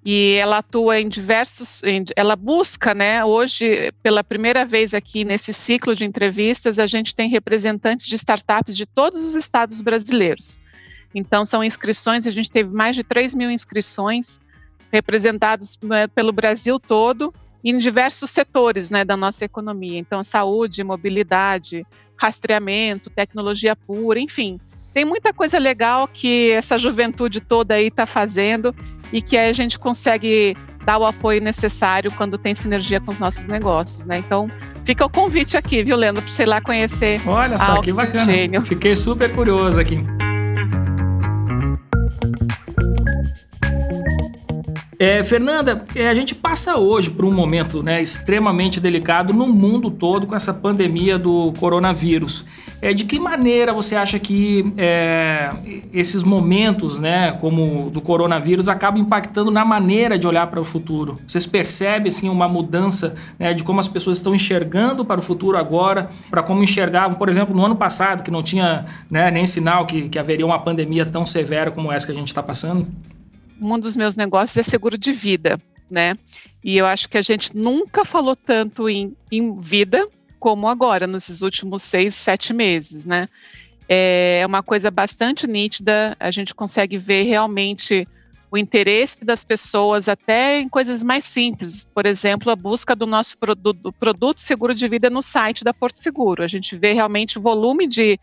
e 0.04 0.34
ela 0.34 0.58
atua 0.58 1.00
em 1.00 1.08
diversos, 1.08 1.82
ela 2.18 2.36
busca, 2.36 2.94
né, 2.94 3.24
hoje, 3.24 3.94
pela 4.04 4.22
primeira 4.22 4.66
vez 4.66 4.94
aqui 4.94 5.24
nesse 5.24 5.54
ciclo 5.54 5.96
de 5.96 6.04
entrevistas, 6.04 6.78
a 6.78 6.86
gente 6.86 7.16
tem 7.16 7.30
representantes 7.30 8.06
de 8.06 8.16
startups 8.16 8.76
de 8.76 8.86
todos 8.86 9.24
os 9.24 9.36
estados 9.36 9.80
brasileiros. 9.80 10.60
Então, 11.14 11.46
são 11.46 11.64
inscrições, 11.64 12.28
a 12.28 12.30
gente 12.30 12.52
teve 12.52 12.70
mais 12.76 12.94
de 12.94 13.06
3 13.06 13.34
mil 13.34 13.50
inscrições 13.50 14.42
representados 14.96 15.78
né, 15.84 16.08
pelo 16.08 16.32
Brasil 16.32 16.80
todo, 16.80 17.34
em 17.64 17.78
diversos 17.78 18.30
setores 18.30 18.90
né, 18.90 19.04
da 19.04 19.18
nossa 19.18 19.44
economia. 19.44 20.00
Então, 20.00 20.24
saúde, 20.24 20.84
mobilidade, 20.84 21.86
rastreamento, 22.16 23.10
tecnologia 23.10 23.76
pura, 23.76 24.20
enfim. 24.20 24.60
Tem 24.94 25.04
muita 25.04 25.34
coisa 25.34 25.60
legal 25.60 26.08
que 26.08 26.52
essa 26.52 26.80
juventude 26.80 27.42
toda 27.42 27.74
aí 27.74 27.88
está 27.88 28.06
fazendo 28.06 28.74
e 29.12 29.22
que 29.22 29.38
a 29.38 29.52
gente 29.52 29.78
consegue 29.78 30.56
dar 30.86 30.98
o 30.98 31.06
apoio 31.06 31.42
necessário 31.42 32.12
quando 32.12 32.38
tem 32.38 32.56
sinergia 32.56 33.02
com 33.02 33.12
os 33.12 33.20
nossos 33.20 33.46
negócios, 33.46 34.06
né? 34.06 34.20
Então, 34.20 34.50
fica 34.86 35.04
o 35.04 35.10
convite 35.10 35.58
aqui, 35.58 35.84
viu, 35.84 35.98
Leandro, 35.98 36.22
para 36.22 36.32
você 36.32 36.44
ir 36.44 36.46
lá 36.46 36.62
conhecer. 36.62 37.20
Olha 37.28 37.58
só, 37.58 37.82
que 37.82 37.92
bacana. 37.92 38.64
Fiquei 38.64 38.96
super 38.96 39.30
curioso 39.34 39.82
aqui. 39.82 40.00
É, 44.98 45.24
Fernanda, 45.24 45.84
é, 45.96 46.08
a 46.08 46.14
gente 46.14 46.34
passa 46.34 46.78
hoje 46.78 47.10
por 47.10 47.26
um 47.26 47.34
momento 47.34 47.84
né, 47.84 48.02
extremamente 48.02 48.80
delicado 48.80 49.34
no 49.34 49.48
mundo 49.48 49.92
todo 49.92 50.26
com 50.26 50.36
essa 50.36 50.54
pandemia 50.54 51.18
do 51.18 51.54
coronavírus. 51.60 52.46
É, 52.82 52.94
de 52.94 53.06
que 53.06 53.20
maneira 53.20 53.74
você 53.74 53.96
acha 53.96 54.20
que 54.20 54.74
é, 54.78 55.50
esses 55.94 56.24
momentos, 56.24 57.00
né, 57.00 57.32
como 57.34 57.90
do 57.90 58.00
coronavírus, 58.00 58.70
acabam 58.70 59.02
impactando 59.02 59.50
na 59.50 59.66
maneira 59.66 60.20
de 60.20 60.28
olhar 60.28 60.48
para 60.48 60.60
o 60.60 60.64
futuro? 60.64 61.20
Vocês 61.26 61.46
percebem 61.46 62.10
assim, 62.10 62.30
uma 62.30 62.48
mudança 62.48 63.16
né, 63.40 63.54
de 63.54 63.64
como 63.64 63.80
as 63.80 63.88
pessoas 63.88 64.18
estão 64.18 64.36
enxergando 64.36 65.04
para 65.04 65.20
o 65.20 65.24
futuro 65.24 65.58
agora, 65.58 66.10
para 66.30 66.44
como 66.44 66.64
enxergavam, 66.64 67.18
por 67.18 67.28
exemplo, 67.28 67.56
no 67.56 67.66
ano 67.66 67.76
passado, 67.76 68.24
que 68.24 68.32
não 68.32 68.44
tinha 68.44 68.86
né, 69.10 69.32
nem 69.32 69.46
sinal 69.46 69.86
que, 69.86 70.08
que 70.10 70.20
haveria 70.20 70.46
uma 70.46 70.60
pandemia 70.60 71.06
tão 71.06 71.26
severa 71.26 71.72
como 71.72 71.92
essa 71.92 72.06
que 72.06 72.12
a 72.12 72.16
gente 72.16 72.28
está 72.28 72.44
passando? 72.44 72.88
Um 73.60 73.80
dos 73.80 73.96
meus 73.96 74.16
negócios 74.16 74.58
é 74.58 74.64
seguro 74.64 74.98
de 74.98 75.12
vida, 75.12 75.62
né? 75.90 76.18
E 76.64 76.78
eu 76.78 76.86
acho 76.86 77.08
que 77.08 77.18
a 77.18 77.22
gente 77.22 77.56
nunca 77.56 78.04
falou 78.04 78.36
tanto 78.36 78.90
em, 78.90 79.16
em 79.32 79.60
vida 79.60 80.08
como 80.40 80.68
agora, 80.68 81.08
nesses 81.08 81.42
últimos 81.42 81.82
seis, 81.84 82.14
sete 82.16 82.54
meses, 82.54 83.06
né? 83.06 83.28
É 83.88 84.44
uma 84.46 84.64
coisa 84.64 84.90
bastante 84.90 85.48
nítida, 85.48 86.16
a 86.20 86.32
gente 86.32 86.54
consegue 86.56 86.98
ver 86.98 87.24
realmente 87.24 88.08
o 88.52 88.58
interesse 88.58 89.26
das 89.26 89.44
pessoas 89.44 90.08
até 90.08 90.60
em 90.62 90.70
coisas 90.70 91.04
mais 91.04 91.26
simples, 91.26 91.84
por 91.94 92.06
exemplo, 92.06 92.52
a 92.52 92.56
busca 92.56 92.96
do 92.96 93.06
nosso 93.06 93.38
produto, 93.38 93.92
produto 93.94 94.40
seguro 94.40 94.74
de 94.74 94.88
vida 94.88 95.10
no 95.10 95.22
site 95.22 95.64
da 95.64 95.74
Porto 95.74 95.98
Seguro. 95.98 96.44
A 96.44 96.48
gente 96.48 96.76
vê 96.76 96.94
realmente 96.94 97.38
o 97.38 97.42
volume 97.42 97.88
de, 97.88 98.20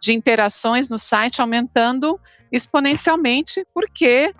de 0.00 0.12
interações 0.12 0.88
no 0.88 0.98
site 0.98 1.40
aumentando 1.40 2.18
exponencialmente, 2.50 3.66
porque 3.74 4.32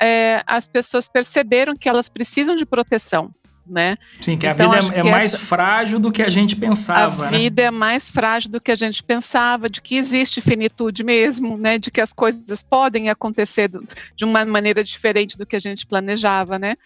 é, 0.00 0.42
as 0.46 0.68
pessoas 0.68 1.08
perceberam 1.08 1.76
que 1.76 1.88
elas 1.88 2.08
precisam 2.08 2.56
de 2.56 2.64
proteção. 2.64 3.34
Né? 3.70 3.98
Sim, 4.22 4.38
que 4.38 4.46
então, 4.46 4.72
a 4.72 4.80
vida 4.80 4.96
é, 4.96 5.00
é 5.00 5.02
mais 5.02 5.34
essa, 5.34 5.44
frágil 5.44 6.00
do 6.00 6.10
que 6.10 6.22
a 6.22 6.30
gente 6.30 6.56
pensava. 6.56 7.26
A 7.26 7.30
né? 7.30 7.38
vida 7.38 7.62
é 7.64 7.70
mais 7.70 8.08
frágil 8.08 8.50
do 8.50 8.62
que 8.62 8.72
a 8.72 8.76
gente 8.76 9.02
pensava, 9.02 9.68
de 9.68 9.82
que 9.82 9.96
existe 9.96 10.40
finitude 10.40 11.04
mesmo, 11.04 11.58
né? 11.58 11.76
De 11.76 11.90
que 11.90 12.00
as 12.00 12.10
coisas 12.10 12.62
podem 12.62 13.10
acontecer 13.10 13.70
de 14.16 14.24
uma 14.24 14.42
maneira 14.46 14.82
diferente 14.82 15.36
do 15.36 15.44
que 15.44 15.54
a 15.54 15.58
gente 15.58 15.86
planejava, 15.86 16.58
né? 16.58 16.76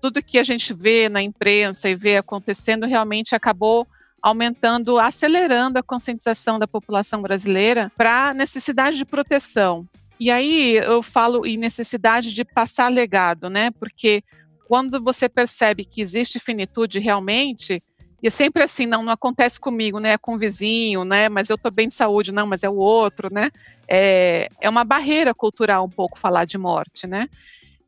Tudo 0.00 0.22
que 0.22 0.38
a 0.38 0.42
gente 0.42 0.72
vê 0.72 1.10
na 1.10 1.20
imprensa 1.20 1.90
e 1.90 1.94
vê 1.94 2.16
acontecendo 2.16 2.86
realmente 2.86 3.34
acabou 3.34 3.86
aumentando, 4.22 4.98
acelerando 4.98 5.78
a 5.78 5.82
conscientização 5.82 6.58
da 6.58 6.66
população 6.66 7.22
brasileira 7.22 7.90
para 7.96 8.30
a 8.30 8.34
necessidade 8.34 8.96
de 8.96 9.04
proteção, 9.04 9.86
e 10.20 10.30
aí 10.30 10.76
eu 10.76 11.02
falo 11.02 11.46
em 11.46 11.56
necessidade 11.56 12.34
de 12.34 12.44
passar 12.44 12.88
legado, 12.88 13.48
né? 13.48 13.70
Porque 13.70 14.22
quando 14.68 15.02
você 15.02 15.30
percebe 15.30 15.82
que 15.82 16.02
existe 16.02 16.38
finitude 16.38 16.98
realmente, 16.98 17.82
e 18.22 18.26
é 18.26 18.30
sempre 18.30 18.62
assim, 18.62 18.84
não, 18.84 19.02
não 19.02 19.14
acontece 19.14 19.58
comigo, 19.58 19.98
né? 19.98 20.10
É 20.10 20.18
com 20.18 20.34
o 20.34 20.38
vizinho, 20.38 21.04
né? 21.04 21.30
Mas 21.30 21.48
eu 21.48 21.56
tô 21.56 21.70
bem 21.70 21.88
de 21.88 21.94
saúde, 21.94 22.32
não, 22.32 22.46
mas 22.46 22.62
é 22.62 22.68
o 22.68 22.74
outro, 22.74 23.32
né? 23.32 23.50
É, 23.88 24.50
é 24.60 24.68
uma 24.68 24.84
barreira 24.84 25.34
cultural 25.34 25.86
um 25.86 25.90
pouco 25.90 26.18
falar 26.18 26.44
de 26.44 26.58
morte, 26.58 27.06
né? 27.06 27.26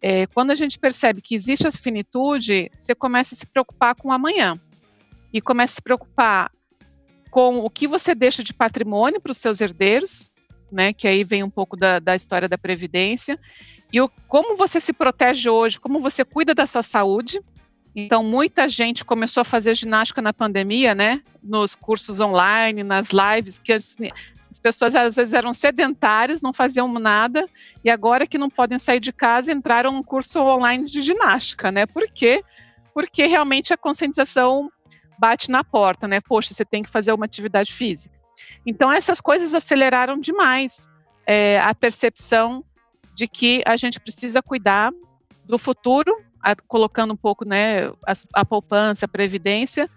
É, 0.00 0.26
quando 0.28 0.52
a 0.52 0.54
gente 0.54 0.78
percebe 0.78 1.20
que 1.20 1.34
existe 1.34 1.66
essa 1.66 1.78
finitude, 1.78 2.72
você 2.78 2.94
começa 2.94 3.34
a 3.34 3.38
se 3.38 3.46
preocupar 3.46 3.94
com 3.94 4.08
o 4.08 4.12
amanhã. 4.12 4.58
E 5.34 5.40
começa 5.40 5.74
a 5.74 5.76
se 5.76 5.82
preocupar 5.82 6.50
com 7.30 7.58
o 7.58 7.68
que 7.68 7.86
você 7.86 8.14
deixa 8.14 8.42
de 8.42 8.54
patrimônio 8.54 9.20
para 9.20 9.32
os 9.32 9.38
seus 9.38 9.60
herdeiros, 9.60 10.30
né? 10.72 10.92
Que 10.92 11.06
aí 11.06 11.22
vem 11.22 11.42
um 11.42 11.50
pouco 11.50 11.76
da, 11.76 11.98
da 11.98 12.16
história 12.16 12.48
da 12.48 12.58
previdência 12.58 13.38
e 13.92 14.00
o, 14.00 14.08
como 14.26 14.56
você 14.56 14.80
se 14.80 14.92
protege 14.92 15.50
hoje, 15.50 15.78
como 15.78 16.00
você 16.00 16.24
cuida 16.24 16.54
da 16.54 16.66
sua 16.66 16.82
saúde. 16.82 17.40
Então, 17.94 18.24
muita 18.24 18.66
gente 18.70 19.04
começou 19.04 19.42
a 19.42 19.44
fazer 19.44 19.74
ginástica 19.74 20.22
na 20.22 20.32
pandemia, 20.32 20.94
né? 20.94 21.20
Nos 21.42 21.74
cursos 21.74 22.18
online, 22.20 22.82
nas 22.82 23.10
lives, 23.10 23.58
que 23.58 23.70
as 23.70 23.98
pessoas 24.62 24.94
às 24.94 25.14
vezes 25.14 25.34
eram 25.34 25.52
sedentárias, 25.52 26.40
não 26.40 26.54
faziam 26.54 26.88
nada, 26.88 27.46
e 27.84 27.90
agora 27.90 28.26
que 28.26 28.38
não 28.38 28.48
podem 28.48 28.78
sair 28.78 28.98
de 28.98 29.12
casa, 29.12 29.52
entraram 29.52 29.92
num 29.92 30.02
curso 30.02 30.40
online 30.40 30.90
de 30.90 31.02
ginástica, 31.02 31.70
né? 31.70 31.84
Por 31.84 32.10
quê? 32.10 32.42
Porque 32.94 33.26
realmente 33.26 33.74
a 33.74 33.76
conscientização 33.76 34.70
bate 35.18 35.50
na 35.50 35.62
porta, 35.62 36.08
né? 36.08 36.18
Poxa, 36.18 36.54
você 36.54 36.64
tem 36.64 36.82
que 36.82 36.90
fazer 36.90 37.12
uma 37.12 37.26
atividade 37.26 37.74
física. 37.74 38.21
Então, 38.66 38.92
essas 38.92 39.20
coisas 39.20 39.54
aceleraram 39.54 40.18
demais 40.18 40.88
é, 41.26 41.60
a 41.60 41.74
percepção 41.74 42.64
de 43.14 43.26
que 43.28 43.62
a 43.66 43.76
gente 43.76 44.00
precisa 44.00 44.42
cuidar 44.42 44.92
do 45.44 45.58
futuro, 45.58 46.16
a, 46.40 46.54
colocando 46.54 47.12
um 47.12 47.16
pouco 47.16 47.44
né, 47.44 47.86
a, 48.06 48.12
a 48.34 48.44
poupança, 48.44 49.04
a 49.04 49.08
previdência, 49.08 49.90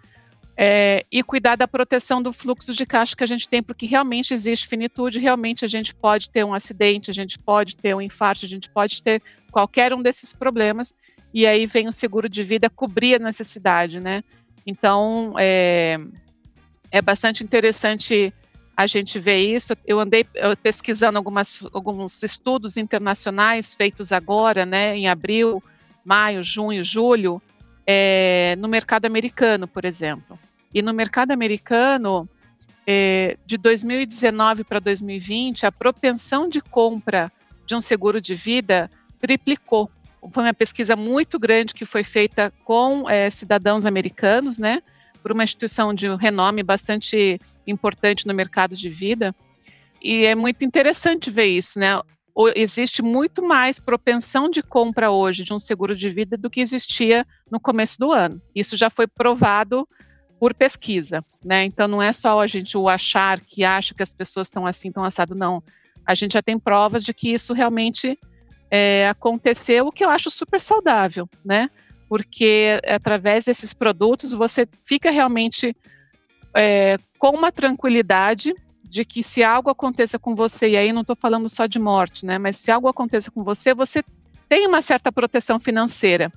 é, 0.58 1.06
e 1.12 1.22
cuidar 1.22 1.56
da 1.56 1.68
proteção 1.68 2.22
do 2.22 2.32
fluxo 2.32 2.74
de 2.74 2.86
caixa 2.86 3.16
que 3.16 3.24
a 3.24 3.28
gente 3.28 3.48
tem, 3.48 3.62
porque 3.62 3.86
realmente 3.86 4.34
existe 4.34 4.68
finitude, 4.68 5.20
realmente 5.20 5.66
a 5.66 5.68
gente 5.68 5.94
pode 5.94 6.30
ter 6.30 6.46
um 6.46 6.54
acidente, 6.54 7.12
a 7.12 7.14
gente 7.14 7.38
pode 7.38 7.78
ter 7.78 7.94
um 7.94 8.02
infarto, 8.02 8.46
a 8.46 8.48
gente 8.48 8.70
pode 8.70 9.04
ter 9.04 9.22
qualquer 9.52 9.94
um 9.94 10.02
desses 10.02 10.34
problemas, 10.34 10.94
e 11.34 11.46
aí 11.46 11.66
vem 11.66 11.88
o 11.88 11.92
seguro 11.92 12.30
de 12.30 12.44
vida 12.44 12.70
cobrir 12.70 13.16
a 13.16 13.20
necessidade, 13.20 14.00
né? 14.00 14.24
Então, 14.66 15.36
é, 15.38 16.00
é 16.90 17.02
bastante 17.02 17.44
interessante 17.44 18.34
a 18.76 18.88
gente 18.88 19.20
ver 19.20 19.38
isso. 19.38 19.74
Eu 19.86 20.00
andei 20.00 20.26
pesquisando 20.62 21.18
algumas, 21.18 21.64
alguns 21.74 22.22
estudos 22.24 22.78
internacionais 22.78 23.74
feitos 23.74 24.12
agora, 24.12 24.66
né, 24.66 24.96
em 24.98 25.08
abril, 25.08 25.64
maio, 26.04 26.44
junho, 26.44 26.84
julho, 26.84 27.42
é, 27.88 28.56
no 28.60 28.68
mercado 28.68 29.06
americano, 29.06 29.68
por 29.68 29.86
exemplo. 29.86 30.38
E 30.74 30.82
no 30.82 30.94
mercado 30.94 31.32
americano, 31.32 32.28
é, 32.86 33.38
de 33.46 33.58
2019 33.58 34.64
para 34.64 34.80
2020, 34.80 35.66
a 35.66 35.72
propensão 35.72 36.50
de 36.50 36.62
compra 36.62 37.32
de 37.66 37.76
um 37.76 37.82
seguro 37.82 38.20
de 38.20 38.36
vida 38.36 38.92
triplicou. 39.20 39.90
Foi 40.32 40.44
uma 40.44 40.54
pesquisa 40.54 40.96
muito 40.96 41.40
grande 41.40 41.74
que 41.74 41.86
foi 41.86 42.04
feita 42.04 42.52
com 42.64 43.10
é, 43.10 43.30
cidadãos 43.30 43.86
americanos, 43.86 44.58
né? 44.58 44.82
Por 45.26 45.32
uma 45.32 45.44
instituição 45.44 45.92
de 45.92 46.08
renome 46.18 46.62
bastante 46.62 47.42
importante 47.66 48.28
no 48.28 48.34
mercado 48.36 48.76
de 48.76 48.88
vida. 48.88 49.34
E 50.00 50.24
é 50.24 50.36
muito 50.36 50.64
interessante 50.64 51.32
ver 51.32 51.48
isso, 51.48 51.80
né? 51.80 52.00
Existe 52.56 53.02
muito 53.02 53.42
mais 53.42 53.80
propensão 53.80 54.48
de 54.48 54.62
compra 54.62 55.10
hoje 55.10 55.44
de 55.44 55.52
um 55.52 55.58
seguro 55.58 55.96
de 55.96 56.12
vida 56.12 56.38
do 56.38 56.48
que 56.48 56.62
existia 56.62 57.26
no 57.50 57.60
começo 57.60 57.98
do 57.98 58.12
ano. 58.12 58.40
Isso 58.54 58.78
já 58.78 58.88
foi 58.88 59.08
provado 59.08 59.90
por 60.40 60.54
pesquisa, 60.54 61.26
né? 61.44 61.66
Então 61.66 61.88
não 61.88 62.04
é 62.04 62.14
só 62.14 62.40
a 62.40 62.46
gente 62.46 62.78
o 62.78 62.88
achar 62.88 63.40
que 63.40 63.64
acha 63.64 63.96
que 63.96 64.04
as 64.04 64.14
pessoas 64.14 64.46
estão 64.46 64.68
assim, 64.68 64.90
estão 64.90 65.04
assado, 65.04 65.34
não. 65.34 65.64
A 66.06 66.14
gente 66.14 66.34
já 66.34 66.42
tem 66.44 66.60
provas 66.60 67.04
de 67.04 67.16
que 67.16 67.34
isso 67.34 67.52
realmente 67.52 68.16
é, 68.70 69.10
aconteceu, 69.10 69.88
o 69.88 69.92
que 69.92 70.06
eu 70.06 70.10
acho 70.12 70.30
super 70.30 70.62
saudável, 70.62 71.28
né? 71.44 71.72
Porque 72.08 72.80
através 72.88 73.46
desses 73.46 73.74
produtos 73.74 74.32
você 74.32 74.68
fica 74.84 75.10
realmente 75.10 75.76
é, 76.54 76.98
com 77.18 77.32
uma 77.32 77.52
tranquilidade 77.52 78.54
de 78.84 79.04
que 79.04 79.24
se 79.24 79.44
algo 79.44 79.70
aconteça 79.70 80.18
com 80.18 80.36
você, 80.36 80.70
e 80.70 80.78
aí 80.78 80.94
não 80.94 81.02
estou 81.02 81.16
falando 81.16 81.50
só 81.50 81.66
de 81.66 81.78
morte, 81.78 82.26
né? 82.26 82.38
Mas 82.38 82.56
se 82.58 82.72
algo 82.72 82.88
aconteça 82.88 83.30
com 83.30 83.44
você, 83.44 83.74
você 83.74 84.04
tem 84.48 84.68
uma 84.68 84.82
certa 84.82 85.12
proteção 85.12 85.60
financeira. 85.60 86.32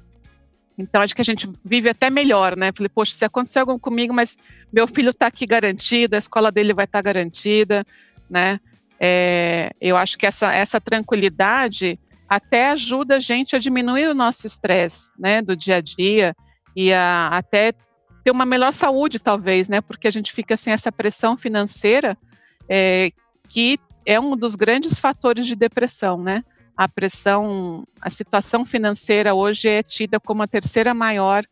Então, 0.77 1.03
acho 1.03 1.15
que 1.15 1.21
a 1.21 1.25
gente 1.25 1.49
vive 1.65 1.89
até 1.89 2.09
melhor, 2.09 2.57
né? 2.57 2.71
Falei, 2.75 2.89
poxa, 2.89 3.13
se 3.13 3.25
acontecer 3.25 3.59
algo 3.59 3.79
comigo, 3.79 4.15
mas 4.15 4.39
meu 4.73 4.87
filho 4.87 5.11
está 5.11 5.27
aqui 5.27 5.45
garantido, 5.47 6.15
a 6.15 6.19
escola 6.19 6.51
dele 6.51 6.73
vai 6.73 6.85
estar 6.85 6.99
tá 6.99 7.03
garantida, 7.03 7.85
né? 8.31 8.61
É, 8.99 9.71
eu 9.81 9.97
acho 9.97 10.17
que 10.17 10.27
essa, 10.27 10.53
essa 10.53 10.81
tranquilidade 10.81 11.99
até 12.29 12.71
ajuda 12.71 13.17
a 13.17 13.21
gente 13.21 13.57
a 13.57 13.59
diminuir 13.59 14.09
o 14.09 14.15
nosso 14.15 14.47
estresse, 14.47 15.11
né, 15.19 15.41
do 15.41 15.57
dia 15.57 15.77
a 15.77 15.81
dia 15.81 16.37
e 16.77 16.93
a, 16.93 17.29
até 17.29 17.73
ter 18.23 18.31
uma 18.31 18.45
melhor 18.45 18.73
saúde, 18.73 19.19
talvez, 19.19 19.69
né, 19.69 19.81
porque 19.81 20.07
a 20.07 20.11
gente 20.11 20.33
fica 20.33 20.57
sem 20.57 20.73
essa 20.73 20.93
pressão 20.93 21.37
financeira, 21.37 22.17
é, 22.69 23.11
que 23.49 23.79
é 24.05 24.21
um 24.21 24.37
dos 24.37 24.55
grandes 24.55 24.99
fatores 24.99 25.47
de 25.47 25.55
depressão, 25.55 26.23
né? 26.23 26.43
A 26.77 26.89
pressão, 26.89 27.87
a 28.01 28.09
situação 28.09 28.65
financeira 28.65 29.35
hoje 29.35 29.69
é 29.69 29.83
tida 29.83 30.21
como 30.21 30.43
a 30.43 30.47
terceira 30.47 30.95
maior 30.95 31.45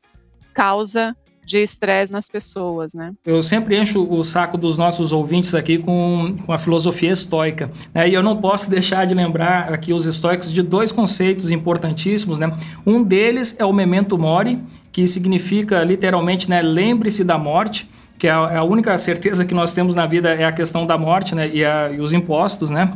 causa 0.55 1.17
de 1.47 1.63
estresse 1.63 2.13
nas 2.13 2.29
pessoas, 2.29 2.93
né? 2.93 3.13
Eu 3.25 3.41
sempre 3.41 3.79
encho 3.79 4.05
o 4.05 4.25
saco 4.25 4.59
dos 4.59 4.77
nossos 4.77 5.13
ouvintes 5.13 5.55
aqui 5.55 5.79
com, 5.79 6.37
com 6.45 6.53
a 6.53 6.59
filosofia 6.59 7.13
estoica, 7.13 7.71
né? 7.95 8.09
E 8.09 8.15
eu 8.15 8.23
não 8.23 8.39
posso 8.39 8.69
deixar 8.69 9.07
de 9.07 9.15
lembrar 9.15 9.73
aqui 9.73 9.93
os 9.93 10.07
estoicos 10.07 10.53
de 10.53 10.61
dois 10.61 10.91
conceitos 10.91 11.53
importantíssimos, 11.53 12.41
né? 12.41 12.53
Um 12.85 13.03
deles 13.03 13.55
é 13.61 13.65
o 13.65 13.73
memento 13.73 14.19
mori, 14.19 14.61
que 14.91 15.07
significa 15.07 15.85
literalmente, 15.85 16.51
né, 16.51 16.61
lembre-se 16.63 17.23
da 17.23 17.39
morte, 17.39 17.89
que 18.19 18.27
é 18.27 18.31
a, 18.31 18.51
é 18.55 18.63
única 18.63 18.97
certeza 18.99 19.45
que 19.45 19.55
nós 19.55 19.73
temos 19.73 19.95
na 19.95 20.07
vida 20.07 20.31
é 20.31 20.45
a 20.45 20.53
questão 20.53 20.85
da 20.85 20.99
morte, 20.99 21.35
né, 21.35 21.49
e, 21.53 21.65
a, 21.65 21.91
e 21.91 22.01
os 22.01 22.13
impostos, 22.13 22.71
né? 22.71 22.93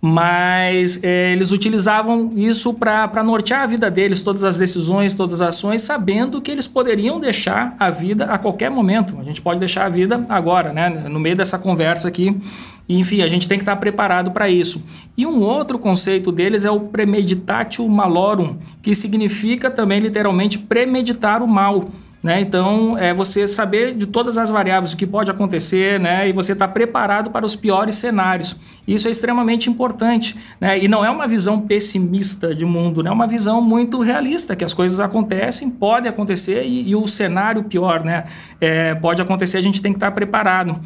Mas 0.00 1.02
é, 1.02 1.32
eles 1.32 1.50
utilizavam 1.50 2.30
isso 2.36 2.72
para 2.72 3.22
nortear 3.24 3.62
a 3.62 3.66
vida 3.66 3.90
deles, 3.90 4.22
todas 4.22 4.44
as 4.44 4.56
decisões, 4.56 5.14
todas 5.14 5.40
as 5.40 5.48
ações, 5.48 5.82
sabendo 5.82 6.40
que 6.40 6.50
eles 6.50 6.68
poderiam 6.68 7.18
deixar 7.18 7.74
a 7.78 7.90
vida 7.90 8.26
a 8.26 8.38
qualquer 8.38 8.70
momento. 8.70 9.18
A 9.20 9.24
gente 9.24 9.42
pode 9.42 9.58
deixar 9.58 9.86
a 9.86 9.88
vida 9.88 10.24
agora, 10.28 10.72
né? 10.72 10.88
no 10.88 11.18
meio 11.18 11.36
dessa 11.36 11.58
conversa 11.58 12.06
aqui. 12.06 12.36
Enfim, 12.88 13.22
a 13.22 13.28
gente 13.28 13.48
tem 13.48 13.58
que 13.58 13.62
estar 13.62 13.76
preparado 13.76 14.30
para 14.30 14.48
isso. 14.48 14.84
E 15.16 15.26
um 15.26 15.42
outro 15.42 15.78
conceito 15.78 16.30
deles 16.30 16.64
é 16.64 16.70
o 16.70 16.80
premeditatio 16.80 17.86
malorum, 17.88 18.56
que 18.80 18.94
significa 18.94 19.68
também 19.68 20.00
literalmente 20.00 20.58
premeditar 20.58 21.42
o 21.42 21.48
mal. 21.48 21.90
Né? 22.22 22.40
Então, 22.40 22.98
é 22.98 23.14
você 23.14 23.46
saber 23.46 23.94
de 23.94 24.06
todas 24.06 24.36
as 24.36 24.50
variáveis, 24.50 24.92
o 24.92 24.96
que 24.96 25.06
pode 25.06 25.30
acontecer, 25.30 26.00
né? 26.00 26.28
e 26.28 26.32
você 26.32 26.52
estar 26.52 26.66
tá 26.66 26.72
preparado 26.72 27.30
para 27.30 27.46
os 27.46 27.54
piores 27.54 27.94
cenários. 27.94 28.56
Isso 28.86 29.06
é 29.06 29.10
extremamente 29.10 29.70
importante. 29.70 30.36
Né? 30.60 30.82
E 30.82 30.88
não 30.88 31.04
é 31.04 31.10
uma 31.10 31.28
visão 31.28 31.60
pessimista 31.60 32.54
de 32.54 32.64
mundo, 32.64 33.02
né? 33.02 33.10
é 33.10 33.12
uma 33.12 33.26
visão 33.26 33.60
muito 33.60 34.00
realista, 34.00 34.56
que 34.56 34.64
as 34.64 34.74
coisas 34.74 34.98
acontecem, 34.98 35.70
podem 35.70 36.10
acontecer, 36.10 36.64
e, 36.64 36.88
e 36.90 36.96
o 36.96 37.06
cenário 37.06 37.64
pior 37.64 38.04
né? 38.04 38.24
É, 38.60 38.94
pode 38.94 39.22
acontecer, 39.22 39.58
a 39.58 39.62
gente 39.62 39.80
tem 39.80 39.92
que 39.92 39.96
estar 39.96 40.10
tá 40.10 40.14
preparado. 40.14 40.80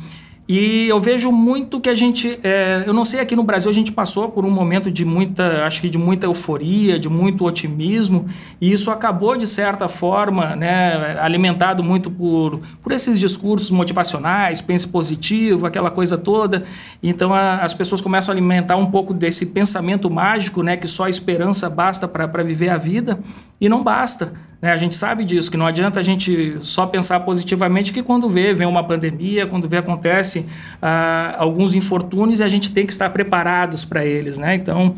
E 0.49 0.89
eu 0.89 0.99
vejo 0.99 1.31
muito 1.31 1.81
que 1.81 1.89
a 1.89 1.95
gente, 1.95 2.39
é, 2.43 2.83
eu 2.85 2.93
não 2.93 3.05
sei, 3.05 3.21
aqui 3.21 3.37
no 3.37 3.45
Brasil 3.45 3.71
a 3.71 3.75
gente 3.75 3.93
passou 3.93 4.29
por 4.29 4.45
um 4.45 4.51
momento 4.51 4.91
de 4.91 5.05
muita, 5.05 5.65
acho 5.65 5.81
que 5.81 5.89
de 5.89 5.97
muita 5.97 6.27
euforia, 6.27 6.99
de 6.99 7.09
muito 7.09 7.45
otimismo, 7.45 8.27
e 8.61 8.73
isso 8.73 8.91
acabou 8.91 9.37
de 9.37 9.47
certa 9.47 9.87
forma, 9.89 10.57
né, 10.57 11.17
alimentado 11.21 11.85
muito 11.85 12.11
por, 12.11 12.61
por 12.83 12.91
esses 12.91 13.21
discursos 13.21 13.71
motivacionais, 13.71 14.61
pense 14.61 14.87
positivo, 14.89 15.65
aquela 15.65 15.93
coisa 15.93 16.19
toda. 16.19 16.65
Então 17.01 17.33
a, 17.33 17.59
as 17.59 17.73
pessoas 17.73 18.01
começam 18.01 18.33
a 18.33 18.35
alimentar 18.35 18.77
um 18.77 18.91
pouco 18.91 19.15
desse 19.15 19.47
pensamento 19.47 20.11
mágico, 20.11 20.61
né, 20.61 20.77
que 20.77 20.89
só 20.89 21.07
esperança 21.07 21.71
basta 21.71 22.09
para 22.09 22.43
viver 22.43 22.69
a 22.69 22.77
vida, 22.77 23.21
e 23.61 23.69
não 23.69 23.83
basta. 23.83 24.33
Né? 24.63 24.73
A 24.73 24.77
gente 24.77 24.95
sabe 24.95 25.25
disso, 25.25 25.51
que 25.51 25.57
não 25.57 25.67
adianta 25.67 25.99
a 25.99 26.03
gente 26.05 26.57
só 26.61 26.87
pensar 26.87 27.21
positivamente 27.21 27.93
que 27.93 28.03
quando 28.03 28.29
vê, 28.29 28.55
vem 28.55 28.67
uma 28.67 28.85
pandemia, 28.85 29.45
quando 29.45 29.69
vê 29.69 29.79
acontece 29.79 30.47
ah, 30.81 31.35
alguns 31.37 31.75
infortúnios 31.75 32.39
e 32.39 32.45
a 32.45 32.49
gente 32.49 32.73
tem 32.73 32.87
que 32.87 32.93
estar 32.93 33.11
preparados 33.11 33.85
para 33.85 34.07
eles, 34.07 34.39
né? 34.39 34.55
Então, 34.55 34.95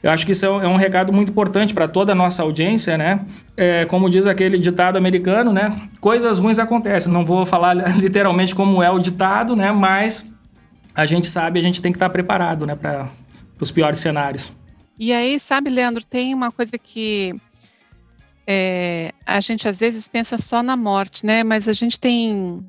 eu 0.00 0.12
acho 0.12 0.24
que 0.24 0.30
isso 0.30 0.46
é 0.46 0.48
um, 0.48 0.76
é 0.76 0.78
recado 0.78 1.12
muito 1.12 1.30
importante 1.30 1.74
para 1.74 1.88
toda 1.88 2.12
a 2.12 2.14
nossa 2.14 2.42
audiência, 2.44 2.96
né? 2.96 3.26
É, 3.56 3.84
como 3.86 4.08
diz 4.08 4.28
aquele 4.28 4.56
ditado 4.56 4.96
americano, 4.96 5.52
né? 5.52 5.76
Coisas 6.00 6.38
ruins 6.38 6.60
acontecem. 6.60 7.12
Não 7.12 7.24
vou 7.24 7.44
falar 7.44 7.74
literalmente 7.98 8.54
como 8.54 8.80
é 8.80 8.90
o 8.90 9.00
ditado, 9.00 9.56
né? 9.56 9.72
Mas 9.72 10.32
a 10.94 11.04
gente 11.04 11.26
sabe, 11.26 11.58
a 11.58 11.62
gente 11.62 11.82
tem 11.82 11.90
que 11.90 11.96
estar 11.96 12.10
preparado, 12.10 12.64
né? 12.64 12.76
Para 12.76 13.08
os 13.60 13.72
piores 13.72 13.98
cenários. 13.98 14.52
E 14.96 15.12
aí, 15.12 15.40
sabe, 15.40 15.70
Leandro, 15.70 16.04
tem 16.04 16.32
uma 16.32 16.52
coisa 16.52 16.78
que 16.78 17.34
é, 18.50 19.12
a 19.26 19.40
gente 19.40 19.68
às 19.68 19.78
vezes 19.78 20.08
pensa 20.08 20.38
só 20.38 20.62
na 20.62 20.74
morte, 20.74 21.26
né? 21.26 21.44
Mas 21.44 21.68
a 21.68 21.74
gente 21.74 22.00
tem, 22.00 22.64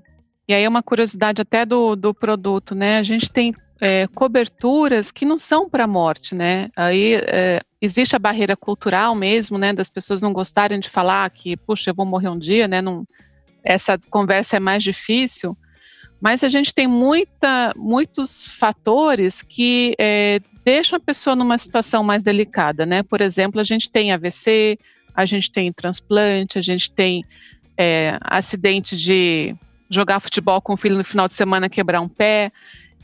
e 0.46 0.54
aí 0.54 0.62
é 0.62 0.68
uma 0.68 0.84
curiosidade 0.84 1.42
até 1.42 1.66
do, 1.66 1.96
do 1.96 2.14
produto, 2.14 2.76
né? 2.76 2.98
A 2.98 3.04
gente 3.04 3.32
tem 3.32 3.54
é, 3.80 4.06
coberturas 4.08 5.10
que 5.10 5.24
não 5.24 5.40
são 5.40 5.70
para 5.70 5.88
morte, 5.88 6.36
né? 6.36 6.70
Aí 6.76 7.14
é, 7.14 7.62
existe 7.82 8.14
a 8.14 8.20
barreira 8.20 8.58
cultural 8.58 9.16
mesmo, 9.16 9.58
né? 9.58 9.72
Das 9.72 9.90
pessoas 9.90 10.22
não 10.22 10.34
gostarem 10.34 10.82
de 10.82 10.90
falar 10.90 11.30
que, 11.30 11.56
puxa, 11.56 11.92
eu 11.92 11.96
vou 11.96 12.06
morrer 12.06 12.28
um 12.28 12.38
dia, 12.38 12.68
né? 12.68 12.82
Não, 12.82 13.08
essa 13.64 13.98
conversa 14.10 14.58
é 14.58 14.60
mais 14.60 14.84
difícil. 14.84 15.58
Mas 16.20 16.44
a 16.44 16.50
gente 16.50 16.74
tem 16.74 16.88
muita, 16.88 17.72
muitos 17.78 18.50
fatores 18.50 19.42
que 19.42 19.96
é, 19.98 20.42
deixam 20.66 20.98
a 20.98 21.00
pessoa 21.00 21.38
numa 21.38 21.58
situação 21.58 22.04
mais 22.04 22.22
delicada, 22.22 22.86
né? 22.86 23.02
Por 23.02 23.22
exemplo, 23.22 23.62
a 23.62 23.64
gente 23.64 23.90
tem 23.90 24.12
AVC, 24.12 24.78
a 25.14 25.26
gente 25.26 25.52
tem 25.52 25.72
transplante, 25.72 26.58
a 26.58 26.62
gente 26.62 26.92
tem 26.92 27.26
é, 27.78 28.18
acidente 28.22 28.98
de 28.98 29.56
jogar 29.90 30.20
futebol 30.20 30.62
com 30.62 30.74
o 30.74 30.78
filho 30.78 30.98
no 30.98 31.04
final 31.04 31.28
de 31.28 31.34
semana 31.34 31.70
quebrar 31.70 32.02
um 32.02 32.08
pé. 32.08 32.52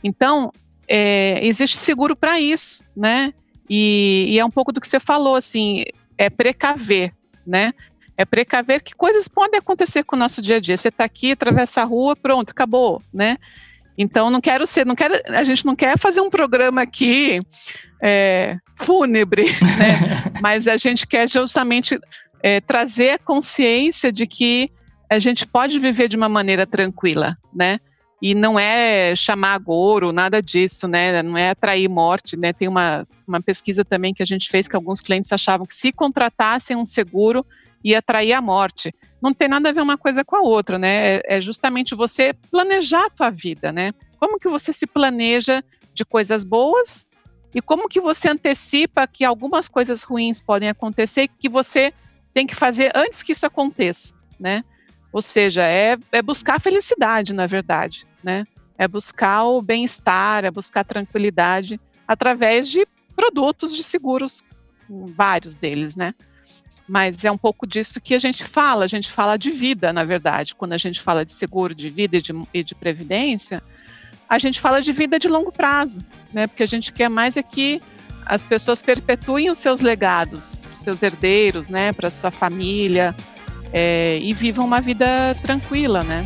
Então, 0.04 0.52
é, 0.86 1.40
existe 1.44 1.76
seguro 1.76 2.14
para 2.14 2.40
isso, 2.40 2.84
né? 2.96 3.32
E, 3.68 4.26
e, 4.28 4.38
é 4.38 4.44
um 4.44 4.50
pouco 4.50 4.70
do 4.70 4.80
que 4.80 4.86
você 4.86 5.00
falou, 5.00 5.34
assim, 5.34 5.82
é 6.16 6.30
precaver, 6.30 7.12
né? 7.44 7.72
É 8.16 8.24
precaver 8.24 8.82
que 8.82 8.94
coisas 8.94 9.26
podem 9.26 9.58
acontecer 9.58 10.04
com 10.04 10.14
o 10.14 10.18
nosso 10.18 10.40
dia 10.40 10.56
a 10.56 10.60
dia. 10.60 10.76
Você 10.76 10.88
está 10.88 11.04
aqui, 11.04 11.32
atravessa 11.32 11.82
a 11.82 11.84
rua, 11.84 12.14
pronto, 12.14 12.50
acabou, 12.50 13.02
né? 13.12 13.36
Então, 13.98 14.30
não 14.30 14.40
quero 14.40 14.66
ser, 14.66 14.84
não 14.84 14.94
quero, 14.94 15.14
a 15.28 15.42
gente 15.42 15.64
não 15.64 15.74
quer 15.74 15.98
fazer 15.98 16.20
um 16.20 16.30
programa 16.30 16.82
aqui 16.82 17.40
é, 18.02 18.58
fúnebre, 18.76 19.44
né? 19.78 20.32
Mas 20.40 20.68
a 20.68 20.76
gente 20.76 21.06
quer 21.06 21.28
justamente 21.28 21.98
é, 22.42 22.60
trazer 22.60 23.10
a 23.10 23.18
consciência 23.18 24.12
de 24.12 24.26
que 24.26 24.70
a 25.10 25.18
gente 25.18 25.46
pode 25.46 25.78
viver 25.78 26.08
de 26.08 26.16
uma 26.16 26.28
maneira 26.28 26.66
tranquila, 26.66 27.36
né? 27.54 27.78
E 28.20 28.34
não 28.34 28.58
é 28.58 29.14
chamar 29.14 29.54
agouro, 29.54 30.12
nada 30.12 30.42
disso, 30.42 30.88
né? 30.88 31.22
Não 31.22 31.36
é 31.36 31.50
atrair 31.50 31.88
morte, 31.88 32.36
né? 32.36 32.52
Tem 32.52 32.66
uma, 32.66 33.06
uma 33.26 33.40
pesquisa 33.40 33.84
também 33.84 34.14
que 34.14 34.22
a 34.22 34.26
gente 34.26 34.48
fez 34.48 34.66
que 34.66 34.74
alguns 34.74 35.00
clientes 35.00 35.32
achavam 35.32 35.66
que 35.66 35.76
se 35.76 35.92
contratassem 35.92 36.76
um 36.76 36.84
seguro 36.84 37.44
ia 37.90 37.98
atrair 37.98 38.32
a 38.32 38.40
morte. 38.40 38.92
Não 39.22 39.32
tem 39.32 39.46
nada 39.46 39.68
a 39.68 39.72
ver 39.72 39.80
uma 39.80 39.96
coisa 39.96 40.24
com 40.24 40.34
a 40.34 40.40
outra, 40.40 40.76
né? 40.78 41.16
É, 41.16 41.22
é 41.36 41.40
justamente 41.40 41.94
você 41.94 42.34
planejar 42.50 43.06
a 43.06 43.10
tua 43.10 43.30
vida, 43.30 43.70
né? 43.70 43.92
Como 44.18 44.40
que 44.40 44.48
você 44.48 44.72
se 44.72 44.86
planeja 44.86 45.62
de 45.94 46.04
coisas 46.04 46.42
boas 46.42 47.06
e 47.54 47.60
como 47.60 47.88
que 47.88 48.00
você 48.00 48.28
antecipa 48.28 49.06
que 49.06 49.24
algumas 49.24 49.68
coisas 49.68 50.02
ruins 50.02 50.40
podem 50.40 50.68
acontecer 50.68 51.28
que 51.28 51.48
você 51.48 51.92
tem 52.34 52.46
que 52.46 52.56
fazer 52.56 52.90
antes 52.94 53.22
que 53.22 53.32
isso 53.32 53.46
aconteça, 53.46 54.14
né? 54.38 54.64
Ou 55.12 55.22
seja, 55.22 55.62
é, 55.62 55.96
é 56.10 56.20
buscar 56.20 56.56
a 56.56 56.60
felicidade, 56.60 57.32
na 57.32 57.46
verdade, 57.46 58.04
né? 58.22 58.44
É 58.76 58.88
buscar 58.88 59.44
o 59.44 59.62
bem-estar, 59.62 60.44
é 60.44 60.50
buscar 60.50 60.80
a 60.80 60.84
tranquilidade 60.84 61.80
através 62.06 62.68
de 62.68 62.86
produtos 63.14 63.74
de 63.74 63.82
seguros, 63.82 64.42
vários 64.88 65.54
deles, 65.56 65.94
né? 65.94 66.14
Mas 66.88 67.24
é 67.24 67.30
um 67.30 67.38
pouco 67.38 67.66
disso 67.66 68.00
que 68.00 68.14
a 68.14 68.18
gente 68.18 68.44
fala. 68.44 68.84
A 68.84 68.88
gente 68.88 69.10
fala 69.10 69.36
de 69.36 69.50
vida, 69.50 69.92
na 69.92 70.04
verdade. 70.04 70.54
Quando 70.54 70.72
a 70.72 70.78
gente 70.78 71.00
fala 71.00 71.24
de 71.24 71.32
seguro 71.32 71.74
de 71.74 71.90
vida 71.90 72.16
e 72.16 72.22
de, 72.22 72.32
e 72.54 72.62
de 72.62 72.74
previdência, 72.74 73.62
a 74.28 74.38
gente 74.38 74.60
fala 74.60 74.80
de 74.80 74.92
vida 74.92 75.18
de 75.18 75.28
longo 75.28 75.52
prazo, 75.52 76.00
né? 76.32 76.46
Porque 76.46 76.62
a 76.62 76.68
gente 76.68 76.92
quer 76.92 77.08
mais 77.08 77.36
é 77.36 77.42
que 77.42 77.80
as 78.24 78.44
pessoas 78.44 78.82
perpetuem 78.82 79.50
os 79.50 79.58
seus 79.58 79.80
legados, 79.80 80.58
seus 80.74 81.02
herdeiros, 81.02 81.68
né? 81.68 81.92
Para 81.92 82.10
sua 82.10 82.30
família 82.30 83.14
é, 83.72 84.18
e 84.20 84.32
vivam 84.32 84.64
uma 84.64 84.80
vida 84.80 85.36
tranquila, 85.42 86.02
né? 86.02 86.24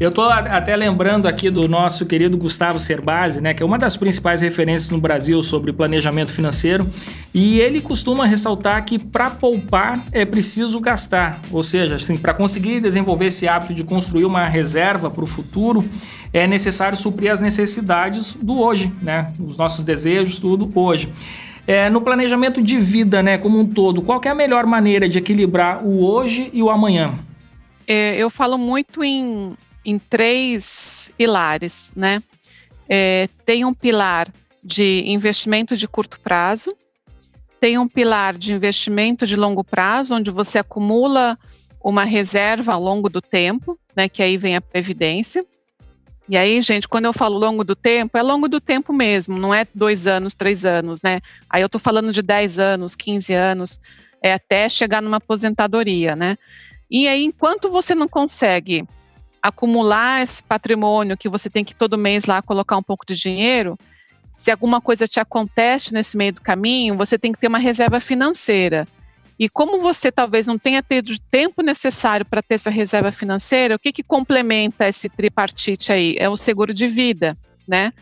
Eu 0.00 0.08
estou 0.08 0.24
até 0.24 0.74
lembrando 0.74 1.28
aqui 1.28 1.50
do 1.50 1.68
nosso 1.68 2.06
querido 2.06 2.34
Gustavo 2.38 2.80
Cerbasi, 2.80 3.38
né, 3.38 3.52
que 3.52 3.62
é 3.62 3.66
uma 3.66 3.76
das 3.76 3.98
principais 3.98 4.40
referências 4.40 4.88
no 4.88 4.98
Brasil 4.98 5.42
sobre 5.42 5.74
planejamento 5.74 6.32
financeiro, 6.32 6.86
e 7.34 7.60
ele 7.60 7.82
costuma 7.82 8.24
ressaltar 8.24 8.82
que 8.86 8.98
para 8.98 9.28
poupar 9.28 10.06
é 10.10 10.24
preciso 10.24 10.80
gastar, 10.80 11.42
ou 11.52 11.62
seja, 11.62 11.96
assim, 11.96 12.16
para 12.16 12.32
conseguir 12.32 12.80
desenvolver 12.80 13.26
esse 13.26 13.46
hábito 13.46 13.74
de 13.74 13.84
construir 13.84 14.24
uma 14.24 14.46
reserva 14.46 15.10
para 15.10 15.22
o 15.22 15.26
futuro, 15.26 15.84
é 16.32 16.46
necessário 16.46 16.96
suprir 16.96 17.30
as 17.30 17.42
necessidades 17.42 18.38
do 18.40 18.58
hoje, 18.58 18.90
né, 19.02 19.34
os 19.38 19.58
nossos 19.58 19.84
desejos, 19.84 20.38
tudo 20.38 20.70
hoje. 20.74 21.12
É, 21.66 21.90
no 21.90 22.00
planejamento 22.00 22.62
de 22.62 22.78
vida, 22.78 23.22
né, 23.22 23.36
como 23.36 23.60
um 23.60 23.66
todo, 23.66 24.00
qual 24.00 24.18
é 24.24 24.30
a 24.30 24.34
melhor 24.34 24.64
maneira 24.64 25.06
de 25.06 25.18
equilibrar 25.18 25.84
o 25.84 26.02
hoje 26.02 26.48
e 26.54 26.62
o 26.62 26.70
amanhã? 26.70 27.12
É, 27.86 28.16
eu 28.16 28.30
falo 28.30 28.56
muito 28.56 29.04
em 29.04 29.54
em 29.84 29.98
três 29.98 31.10
pilares, 31.16 31.92
né? 31.94 32.22
É, 32.88 33.28
tem 33.44 33.64
um 33.64 33.72
pilar 33.72 34.28
de 34.62 35.04
investimento 35.06 35.76
de 35.76 35.86
curto 35.88 36.20
prazo, 36.20 36.76
tem 37.60 37.78
um 37.78 37.88
pilar 37.88 38.36
de 38.36 38.52
investimento 38.52 39.26
de 39.26 39.36
longo 39.36 39.62
prazo, 39.62 40.14
onde 40.14 40.30
você 40.30 40.58
acumula 40.58 41.38
uma 41.82 42.04
reserva 42.04 42.72
ao 42.72 42.82
longo 42.82 43.08
do 43.08 43.20
tempo, 43.20 43.78
né? 43.94 44.08
Que 44.08 44.22
aí 44.22 44.36
vem 44.36 44.56
a 44.56 44.60
previdência. 44.60 45.44
E 46.28 46.38
aí, 46.38 46.62
gente, 46.62 46.86
quando 46.86 47.06
eu 47.06 47.12
falo 47.12 47.38
longo 47.38 47.64
do 47.64 47.74
tempo, 47.74 48.16
é 48.16 48.22
longo 48.22 48.48
do 48.48 48.60
tempo 48.60 48.92
mesmo, 48.92 49.36
não 49.36 49.52
é 49.52 49.66
dois 49.74 50.06
anos, 50.06 50.34
três 50.34 50.64
anos, 50.64 51.02
né? 51.02 51.20
Aí 51.48 51.60
eu 51.60 51.66
estou 51.66 51.80
falando 51.80 52.12
de 52.12 52.22
10 52.22 52.58
anos, 52.58 52.94
15 52.94 53.34
anos, 53.34 53.80
é 54.22 54.32
até 54.32 54.68
chegar 54.68 55.02
numa 55.02 55.16
aposentadoria, 55.16 56.14
né? 56.14 56.36
E 56.88 57.08
aí, 57.08 57.24
enquanto 57.24 57.68
você 57.68 57.94
não 57.94 58.06
consegue 58.06 58.86
acumular 59.42 60.22
esse 60.22 60.42
patrimônio 60.42 61.16
que 61.16 61.28
você 61.28 61.48
tem 61.48 61.64
que 61.64 61.74
todo 61.74 61.98
mês 61.98 62.24
lá 62.24 62.42
colocar 62.42 62.76
um 62.76 62.82
pouco 62.82 63.06
de 63.06 63.14
dinheiro, 63.14 63.78
se 64.36 64.50
alguma 64.50 64.80
coisa 64.80 65.06
te 65.06 65.20
acontece 65.20 65.92
nesse 65.92 66.16
meio 66.16 66.32
do 66.32 66.40
caminho, 66.40 66.96
você 66.96 67.18
tem 67.18 67.30
que 67.30 67.38
ter 67.38 67.48
uma 67.48 67.58
reserva 67.58 68.00
financeira. 68.00 68.88
E 69.38 69.48
como 69.48 69.78
você 69.78 70.12
talvez 70.12 70.46
não 70.46 70.58
tenha 70.58 70.82
tido 70.82 71.12
o 71.12 71.18
tempo 71.30 71.62
necessário 71.62 72.26
para 72.26 72.42
ter 72.42 72.56
essa 72.56 72.70
reserva 72.70 73.10
financeira, 73.10 73.74
o 73.74 73.78
que, 73.78 73.92
que 73.92 74.02
complementa 74.02 74.88
esse 74.88 75.08
tripartite 75.08 75.92
aí? 75.92 76.16
É 76.18 76.28
o 76.28 76.36
seguro 76.36 76.74
de 76.74 76.86
vida, 76.86 77.36
né? 77.66 77.92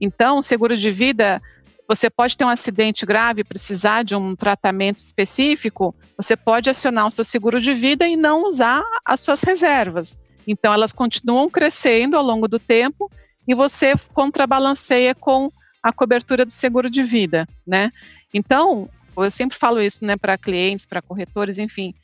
Então, 0.00 0.38
o 0.38 0.42
seguro 0.42 0.76
de 0.76 0.90
vida, 0.90 1.40
você 1.88 2.08
pode 2.08 2.36
ter 2.36 2.44
um 2.44 2.48
acidente 2.48 3.04
grave, 3.04 3.44
precisar 3.44 4.02
de 4.02 4.14
um 4.14 4.34
tratamento 4.34 4.98
específico, 4.98 5.94
você 6.16 6.36
pode 6.36 6.70
acionar 6.70 7.06
o 7.06 7.10
seu 7.10 7.24
seguro 7.24 7.60
de 7.60 7.74
vida 7.74 8.06
e 8.06 8.16
não 8.16 8.44
usar 8.44 8.82
as 9.04 9.20
suas 9.20 9.42
reservas. 9.42 10.18
Então, 10.50 10.74
elas 10.74 10.90
continuam 10.90 11.48
crescendo 11.48 12.16
ao 12.16 12.24
longo 12.24 12.48
do 12.48 12.58
tempo 12.58 13.08
e 13.46 13.54
você 13.54 13.94
contrabalanceia 14.12 15.14
com 15.14 15.48
a 15.80 15.92
cobertura 15.92 16.44
do 16.44 16.50
seguro 16.50 16.90
de 16.90 17.04
vida, 17.04 17.48
né? 17.64 17.92
Então, 18.34 18.90
eu 19.16 19.30
sempre 19.30 19.56
falo 19.56 19.80
isso, 19.80 20.04
né, 20.04 20.16
para 20.16 20.36
clientes, 20.36 20.84
para 20.84 21.00
corretores, 21.00 21.56
enfim, 21.56 21.94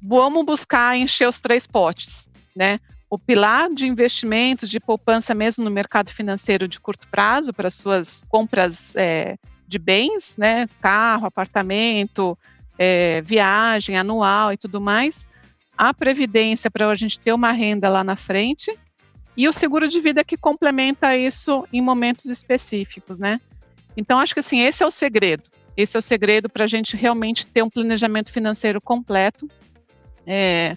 vamos 0.00 0.46
buscar 0.46 0.96
encher 0.96 1.28
os 1.28 1.38
três 1.38 1.66
potes, 1.66 2.30
né? 2.56 2.80
O 3.10 3.18
pilar 3.18 3.68
de 3.68 3.86
investimentos, 3.86 4.70
de 4.70 4.80
poupança 4.80 5.34
mesmo 5.34 5.62
no 5.62 5.70
mercado 5.70 6.10
financeiro 6.10 6.66
de 6.66 6.80
curto 6.80 7.06
prazo 7.08 7.52
para 7.52 7.70
suas 7.70 8.24
compras 8.26 8.96
é, 8.96 9.36
de 9.68 9.78
bens, 9.78 10.34
né? 10.38 10.66
Carro, 10.80 11.26
apartamento, 11.26 12.38
é, 12.78 13.20
viagem 13.20 13.98
anual 13.98 14.50
e 14.50 14.56
tudo 14.56 14.80
mais 14.80 15.26
a 15.76 15.92
previdência 15.92 16.70
para 16.70 16.88
a 16.88 16.94
gente 16.94 17.20
ter 17.20 17.32
uma 17.32 17.52
renda 17.52 17.88
lá 17.88 18.02
na 18.02 18.16
frente 18.16 18.76
e 19.36 19.48
o 19.48 19.52
seguro 19.52 19.88
de 19.88 20.00
vida 20.00 20.24
que 20.24 20.36
complementa 20.36 21.16
isso 21.16 21.66
em 21.72 21.82
momentos 21.82 22.26
específicos, 22.26 23.18
né? 23.18 23.40
Então 23.96 24.18
acho 24.18 24.34
que 24.34 24.40
assim 24.40 24.60
esse 24.60 24.82
é 24.82 24.86
o 24.86 24.90
segredo. 24.90 25.50
Esse 25.76 25.96
é 25.96 25.98
o 25.98 26.02
segredo 26.02 26.48
para 26.48 26.64
a 26.64 26.66
gente 26.66 26.96
realmente 26.96 27.46
ter 27.46 27.62
um 27.62 27.68
planejamento 27.68 28.32
financeiro 28.32 28.80
completo 28.80 29.46
é, 30.26 30.76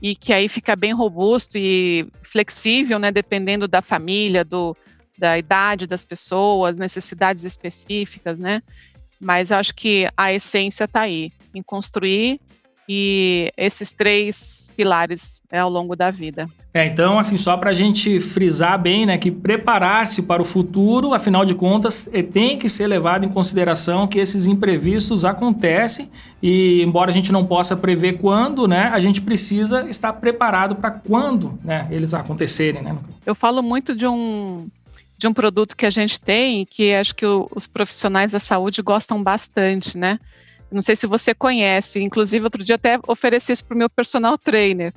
e 0.00 0.14
que 0.14 0.32
aí 0.32 0.48
fica 0.48 0.76
bem 0.76 0.92
robusto 0.92 1.58
e 1.58 2.06
flexível, 2.22 2.98
né? 2.98 3.10
Dependendo 3.10 3.66
da 3.66 3.82
família, 3.82 4.44
do, 4.44 4.76
da 5.18 5.36
idade 5.36 5.86
das 5.86 6.04
pessoas, 6.04 6.76
necessidades 6.76 7.44
específicas, 7.44 8.38
né? 8.38 8.62
Mas 9.18 9.50
acho 9.50 9.74
que 9.74 10.06
a 10.16 10.32
essência 10.32 10.84
está 10.84 11.00
aí, 11.02 11.32
em 11.52 11.62
construir 11.62 12.40
e 12.88 13.52
esses 13.56 13.90
três 13.90 14.70
pilares 14.76 15.40
né, 15.50 15.60
ao 15.60 15.70
longo 15.70 15.96
da 15.96 16.10
vida. 16.10 16.48
É, 16.72 16.84
então, 16.84 17.18
assim, 17.18 17.38
só 17.38 17.56
para 17.56 17.70
a 17.70 17.72
gente 17.72 18.20
frisar 18.20 18.78
bem, 18.78 19.06
né, 19.06 19.16
que 19.16 19.30
preparar-se 19.30 20.22
para 20.24 20.42
o 20.42 20.44
futuro, 20.44 21.14
afinal 21.14 21.42
de 21.42 21.54
contas, 21.54 22.10
é, 22.12 22.22
tem 22.22 22.58
que 22.58 22.68
ser 22.68 22.86
levado 22.86 23.24
em 23.24 23.30
consideração 23.30 24.06
que 24.06 24.18
esses 24.18 24.46
imprevistos 24.46 25.24
acontecem 25.24 26.10
e, 26.42 26.82
embora 26.82 27.10
a 27.10 27.14
gente 27.14 27.32
não 27.32 27.46
possa 27.46 27.74
prever 27.74 28.18
quando, 28.18 28.68
né, 28.68 28.90
a 28.92 29.00
gente 29.00 29.22
precisa 29.22 29.88
estar 29.88 30.12
preparado 30.12 30.76
para 30.76 30.90
quando, 30.90 31.58
né, 31.64 31.88
eles 31.90 32.12
acontecerem, 32.12 32.82
né? 32.82 32.94
Eu 33.24 33.34
falo 33.34 33.62
muito 33.62 33.96
de 33.96 34.06
um 34.06 34.68
de 35.18 35.26
um 35.26 35.32
produto 35.32 35.74
que 35.74 35.86
a 35.86 35.90
gente 35.90 36.20
tem 36.20 36.66
que 36.66 36.92
acho 36.92 37.14
que 37.14 37.24
o, 37.24 37.48
os 37.56 37.66
profissionais 37.66 38.32
da 38.32 38.38
saúde 38.38 38.82
gostam 38.82 39.22
bastante, 39.22 39.96
né? 39.96 40.18
Não 40.76 40.82
sei 40.82 40.94
se 40.94 41.06
você 41.06 41.34
conhece, 41.34 42.02
inclusive 42.02 42.44
outro 42.44 42.62
dia 42.62 42.74
até 42.74 43.00
ofereci 43.08 43.50
isso 43.50 43.64
para 43.64 43.74
o 43.74 43.78
meu 43.78 43.88
personal 43.88 44.36
trainer. 44.36 44.92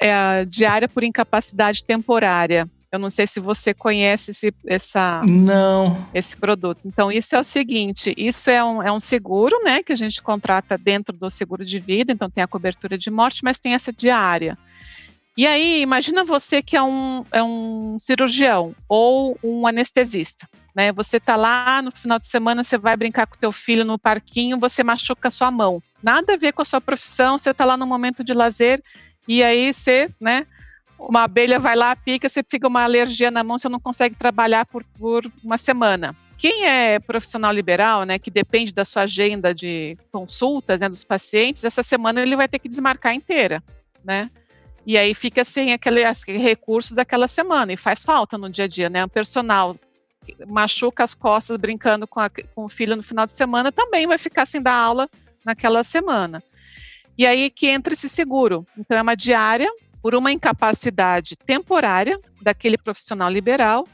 É 0.00 0.14
a 0.14 0.44
diária 0.44 0.88
por 0.88 1.02
incapacidade 1.02 1.82
temporária. 1.82 2.70
Eu 2.92 3.00
não 3.00 3.10
sei 3.10 3.26
se 3.26 3.40
você 3.40 3.74
conhece 3.74 4.30
esse, 4.30 4.54
essa, 4.64 5.20
não. 5.28 6.06
esse 6.14 6.36
produto. 6.36 6.78
Então, 6.84 7.10
isso 7.10 7.34
é 7.34 7.40
o 7.40 7.42
seguinte: 7.42 8.14
isso 8.16 8.48
é 8.48 8.62
um, 8.62 8.80
é 8.80 8.92
um 8.92 9.00
seguro, 9.00 9.64
né? 9.64 9.82
Que 9.82 9.92
a 9.92 9.96
gente 9.96 10.22
contrata 10.22 10.78
dentro 10.78 11.16
do 11.16 11.28
seguro 11.28 11.64
de 11.64 11.80
vida, 11.80 12.12
então 12.12 12.30
tem 12.30 12.44
a 12.44 12.46
cobertura 12.46 12.96
de 12.96 13.10
morte, 13.10 13.42
mas 13.42 13.58
tem 13.58 13.74
essa 13.74 13.92
diária. 13.92 14.56
E 15.36 15.46
aí, 15.46 15.80
imagina 15.80 16.24
você 16.24 16.62
que 16.62 16.76
é 16.76 16.82
um, 16.82 17.24
é 17.32 17.42
um 17.42 17.96
cirurgião 17.98 18.74
ou 18.88 19.38
um 19.42 19.66
anestesista 19.66 20.48
né? 20.74 20.92
Você 20.92 21.20
tá 21.20 21.36
lá 21.36 21.80
no 21.80 21.92
final 21.92 22.18
de 22.18 22.26
semana, 22.26 22.64
você 22.64 22.76
vai 22.76 22.96
brincar 22.96 23.26
com 23.26 23.38
teu 23.38 23.52
filho 23.52 23.84
no 23.84 23.98
parquinho, 23.98 24.58
você 24.58 24.82
machuca 24.82 25.28
a 25.28 25.30
sua 25.30 25.50
mão. 25.50 25.80
Nada 26.02 26.34
a 26.34 26.36
ver 26.36 26.52
com 26.52 26.62
a 26.62 26.64
sua 26.64 26.80
profissão, 26.80 27.38
você 27.38 27.54
tá 27.54 27.64
lá 27.64 27.76
no 27.76 27.86
momento 27.86 28.24
de 28.24 28.32
lazer 28.32 28.82
e 29.28 29.42
aí 29.42 29.72
você, 29.72 30.10
né? 30.20 30.46
Uma 30.98 31.24
abelha 31.24 31.58
vai 31.58 31.76
lá, 31.76 31.94
pica, 31.94 32.28
você 32.28 32.42
fica 32.48 32.66
uma 32.66 32.82
alergia 32.82 33.30
na 33.30 33.44
mão, 33.44 33.58
você 33.58 33.68
não 33.68 33.80
consegue 33.80 34.16
trabalhar 34.16 34.66
por, 34.66 34.84
por 34.98 35.30
uma 35.42 35.58
semana. 35.58 36.16
Quem 36.36 36.66
é 36.66 36.98
profissional 36.98 37.52
liberal, 37.52 38.04
né, 38.04 38.18
que 38.18 38.30
depende 38.30 38.72
da 38.72 38.84
sua 38.84 39.02
agenda 39.02 39.54
de 39.54 39.96
consultas, 40.10 40.80
né, 40.80 40.88
dos 40.88 41.04
pacientes, 41.04 41.64
essa 41.64 41.82
semana 41.82 42.20
ele 42.20 42.36
vai 42.36 42.48
ter 42.48 42.58
que 42.58 42.68
desmarcar 42.68 43.14
inteira, 43.14 43.62
né? 44.04 44.30
E 44.86 44.98
aí 44.98 45.14
fica 45.14 45.44
sem 45.44 45.72
aquele, 45.72 46.04
aquele 46.04 46.38
recurso 46.38 46.94
daquela 46.94 47.26
semana 47.26 47.72
e 47.72 47.76
faz 47.76 48.02
falta 48.02 48.36
no 48.36 48.50
dia 48.50 48.66
a 48.66 48.68
dia, 48.68 48.90
né? 48.90 49.04
O 49.04 49.08
personal 49.08 49.76
machuca 50.46 51.04
as 51.04 51.14
costas 51.14 51.56
brincando 51.56 52.06
com, 52.06 52.20
a, 52.20 52.28
com 52.28 52.64
o 52.64 52.68
filho 52.68 52.96
no 52.96 53.02
final 53.02 53.26
de 53.26 53.32
semana, 53.32 53.72
também 53.72 54.06
vai 54.06 54.18
ficar 54.18 54.46
sem 54.46 54.62
dar 54.62 54.74
aula 54.74 55.08
naquela 55.44 55.84
semana. 55.84 56.42
E 57.16 57.26
aí 57.26 57.50
que 57.50 57.68
entra 57.68 57.92
esse 57.92 58.08
seguro. 58.08 58.66
Então, 58.76 58.96
é 58.96 59.02
uma 59.02 59.14
diária 59.14 59.70
por 60.02 60.14
uma 60.14 60.32
incapacidade 60.32 61.36
temporária 61.36 62.18
daquele 62.42 62.76
profissional 62.76 63.30
liberal, 63.30 63.88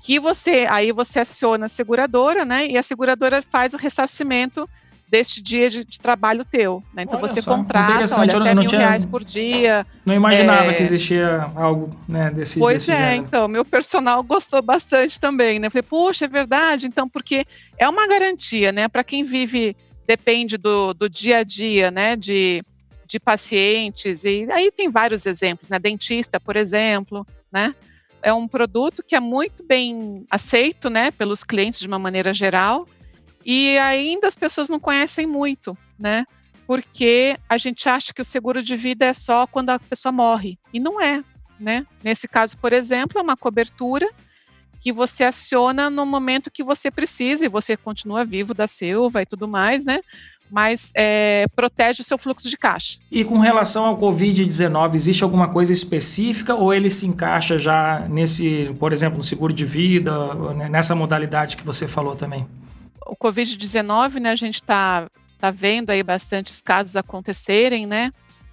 que 0.00 0.18
você 0.18 0.66
aí 0.68 0.92
você 0.92 1.20
aciona 1.20 1.66
a 1.66 1.70
seguradora, 1.70 2.44
né? 2.44 2.66
E 2.66 2.76
a 2.76 2.82
seguradora 2.82 3.42
faz 3.42 3.72
o 3.72 3.78
ressarcimento 3.78 4.68
deste 5.14 5.40
dia 5.40 5.70
de, 5.70 5.84
de 5.84 6.00
trabalho 6.00 6.44
teu. 6.44 6.82
Né? 6.92 7.04
Então 7.04 7.20
olha 7.20 7.28
você 7.28 7.40
só, 7.40 7.56
contrata 7.56 8.04
olha, 8.18 8.36
até 8.36 8.52
mil 8.52 8.66
tinha, 8.66 8.80
reais 8.80 9.06
por 9.06 9.22
dia. 9.22 9.86
Não 10.04 10.12
imaginava 10.12 10.72
é... 10.72 10.74
que 10.74 10.82
existia 10.82 11.52
algo 11.54 11.96
né, 12.08 12.32
desse 12.32 12.58
Pois 12.58 12.84
desse 12.84 12.90
é, 12.90 13.10
gênero. 13.10 13.24
então, 13.24 13.46
meu 13.46 13.64
personal 13.64 14.20
gostou 14.24 14.60
bastante 14.60 15.20
também, 15.20 15.60
né? 15.60 15.70
Falei, 15.70 15.84
poxa, 15.84 16.24
é 16.24 16.28
verdade, 16.28 16.86
então, 16.86 17.08
porque 17.08 17.46
é 17.78 17.88
uma 17.88 18.08
garantia, 18.08 18.72
né? 18.72 18.88
Para 18.88 19.04
quem 19.04 19.22
vive, 19.22 19.76
depende 20.04 20.56
do, 20.56 20.92
do 20.92 21.08
dia 21.08 21.38
a 21.38 21.42
dia, 21.44 21.92
né? 21.92 22.16
De, 22.16 22.64
de 23.06 23.20
pacientes, 23.20 24.24
e 24.24 24.48
aí 24.50 24.72
tem 24.72 24.90
vários 24.90 25.26
exemplos, 25.26 25.70
né? 25.70 25.78
Dentista, 25.78 26.40
por 26.40 26.56
exemplo, 26.56 27.24
né? 27.52 27.72
É 28.20 28.32
um 28.32 28.48
produto 28.48 29.00
que 29.06 29.14
é 29.14 29.20
muito 29.20 29.62
bem 29.64 30.26
aceito, 30.28 30.90
né, 30.90 31.10
pelos 31.10 31.44
clientes 31.44 31.78
de 31.78 31.86
uma 31.86 31.98
maneira 31.98 32.32
geral, 32.32 32.88
e 33.44 33.78
ainda 33.78 34.26
as 34.26 34.36
pessoas 34.36 34.68
não 34.68 34.80
conhecem 34.80 35.26
muito, 35.26 35.76
né? 35.98 36.24
Porque 36.66 37.36
a 37.48 37.58
gente 37.58 37.88
acha 37.88 38.12
que 38.12 38.22
o 38.22 38.24
seguro 38.24 38.62
de 38.62 38.74
vida 38.74 39.04
é 39.04 39.12
só 39.12 39.46
quando 39.46 39.70
a 39.70 39.78
pessoa 39.78 40.10
morre, 40.10 40.58
e 40.72 40.80
não 40.80 41.00
é, 41.00 41.22
né? 41.60 41.86
Nesse 42.02 42.26
caso, 42.26 42.56
por 42.56 42.72
exemplo, 42.72 43.18
é 43.18 43.22
uma 43.22 43.36
cobertura 43.36 44.08
que 44.80 44.92
você 44.92 45.24
aciona 45.24 45.88
no 45.88 46.04
momento 46.04 46.50
que 46.50 46.62
você 46.62 46.90
precisa 46.90 47.46
e 47.46 47.48
você 47.48 47.74
continua 47.74 48.22
vivo 48.22 48.52
da 48.52 48.66
Silva 48.66 49.22
e 49.22 49.26
tudo 49.26 49.48
mais, 49.48 49.82
né? 49.82 50.00
Mas 50.50 50.90
é, 50.94 51.46
protege 51.56 52.02
o 52.02 52.04
seu 52.04 52.18
fluxo 52.18 52.50
de 52.50 52.56
caixa. 52.58 52.98
E 53.10 53.24
com 53.24 53.38
relação 53.38 53.86
ao 53.86 53.98
Covid-19, 53.98 54.94
existe 54.94 55.24
alguma 55.24 55.48
coisa 55.48 55.72
específica 55.72 56.54
ou 56.54 56.72
ele 56.72 56.90
se 56.90 57.06
encaixa 57.06 57.58
já 57.58 58.00
nesse, 58.10 58.76
por 58.78 58.92
exemplo, 58.92 59.16
no 59.16 59.22
seguro 59.22 59.54
de 59.54 59.64
vida, 59.64 60.34
né, 60.54 60.68
nessa 60.68 60.94
modalidade 60.94 61.56
que 61.56 61.64
você 61.64 61.88
falou 61.88 62.14
também? 62.14 62.46
O 63.06 63.16
Covid-19, 63.16 64.20
né, 64.20 64.30
a 64.30 64.36
gente 64.36 64.56
está 64.56 65.08
tá 65.38 65.50
vendo 65.50 65.90
aí 65.90 66.02
bastantes 66.02 66.60
casos 66.62 66.96
acontecerem, 66.96 67.86
né? 67.86 68.12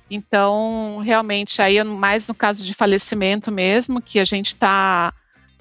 Então, 0.09 1.01
realmente, 1.05 1.61
aí 1.61 1.81
mais 1.85 2.27
no 2.27 2.35
caso 2.35 2.65
de 2.65 2.73
falecimento 2.73 3.49
mesmo, 3.49 4.01
que 4.01 4.19
a 4.19 4.25
gente 4.25 4.47
está, 4.47 5.13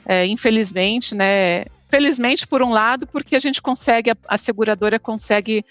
é, 0.04 0.26
infelizmente, 0.26 1.14
né? 1.14 1.66
Felizmente, 1.88 2.48
por 2.48 2.60
um 2.60 2.70
lado, 2.70 3.06
porque 3.06 3.36
a 3.36 3.38
gente 3.38 3.62
consegue, 3.62 4.10
a, 4.26 4.36
seguradora 4.36 4.98
consegue 4.98 5.64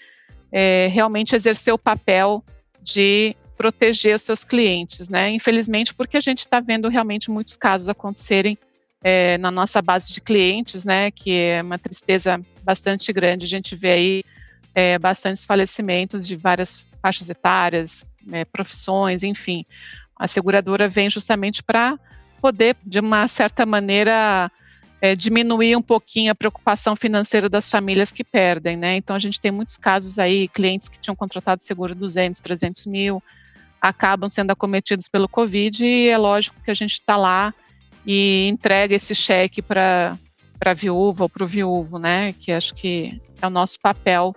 é, 0.50 0.88
realmente 0.90 1.34
exercer 1.34 1.74
o 1.74 1.78
papel 1.78 2.42
de 2.82 3.36
proteger 3.54 4.14
os 4.14 4.22
seus 4.22 4.44
clientes, 4.44 5.10
né? 5.10 5.30
Infelizmente, 5.30 5.92
porque 5.92 6.16
a 6.16 6.20
gente 6.20 6.38
está 6.38 6.58
vendo 6.58 6.88
realmente 6.88 7.30
muitos 7.30 7.58
casos 7.58 7.90
acontecerem 7.90 8.56
é, 9.02 9.36
na 9.36 9.50
nossa 9.50 9.82
base 9.82 10.10
de 10.10 10.22
clientes, 10.22 10.84
né? 10.84 11.10
Que 11.10 11.36
é 11.38 11.62
uma 11.62 11.78
tristeza 11.78 12.40
bastante 12.62 13.12
grande. 13.12 13.44
A 13.44 13.48
gente 13.48 13.74
vê 13.74 13.92
aí 13.92 14.24
é, 14.74 14.98
bastantes 14.98 15.44
falecimentos 15.44 16.26
de 16.26 16.36
várias 16.36 16.84
faixas 17.02 17.30
etárias, 17.30 18.06
né, 18.24 18.44
profissões, 18.44 19.22
enfim. 19.22 19.64
A 20.16 20.28
seguradora 20.28 20.88
vem 20.88 21.10
justamente 21.10 21.62
para 21.62 21.98
poder, 22.40 22.76
de 22.84 23.00
uma 23.00 23.26
certa 23.28 23.64
maneira, 23.64 24.50
é, 25.00 25.16
diminuir 25.16 25.76
um 25.76 25.82
pouquinho 25.82 26.30
a 26.30 26.34
preocupação 26.34 26.94
financeira 26.94 27.48
das 27.48 27.70
famílias 27.70 28.12
que 28.12 28.22
perdem, 28.22 28.76
né? 28.76 28.96
Então 28.96 29.16
a 29.16 29.18
gente 29.18 29.40
tem 29.40 29.50
muitos 29.50 29.76
casos 29.76 30.18
aí, 30.18 30.48
clientes 30.48 30.88
que 30.88 30.98
tinham 30.98 31.16
contratado 31.16 31.62
seguro 31.62 31.94
200, 31.94 32.40
300 32.40 32.86
mil, 32.86 33.22
acabam 33.80 34.28
sendo 34.28 34.50
acometidos 34.50 35.08
pelo 35.08 35.28
Covid 35.28 35.84
e 35.84 36.08
é 36.08 36.18
lógico 36.18 36.60
que 36.62 36.70
a 36.70 36.74
gente 36.74 36.92
está 36.92 37.16
lá 37.16 37.54
e 38.06 38.48
entrega 38.48 38.94
esse 38.94 39.14
cheque 39.14 39.62
para 39.62 40.18
a 40.68 40.74
viúva 40.74 41.24
ou 41.24 41.28
para 41.28 41.44
o 41.44 41.46
viúvo, 41.46 41.98
né? 41.98 42.34
Que 42.34 42.52
acho 42.52 42.74
que 42.74 43.20
é 43.40 43.46
o 43.46 43.50
nosso 43.50 43.78
papel 43.80 44.34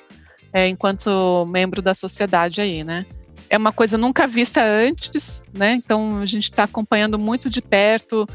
é, 0.54 0.68
enquanto 0.68 1.46
membro 1.50 1.82
da 1.82 1.94
sociedade 1.94 2.62
aí, 2.62 2.84
né? 2.84 3.06
é 3.54 3.58
uma 3.58 3.72
coisa 3.72 4.00
nunca 4.00 4.26
vista 4.26 4.64
antes, 4.64 5.44
né? 5.54 5.74
Então 5.74 6.18
a 6.18 6.26
gente 6.26 6.46
está 6.46 6.64
acompanhando 6.64 7.20
muito 7.20 7.52
de 7.52 7.62
perto 7.62 8.28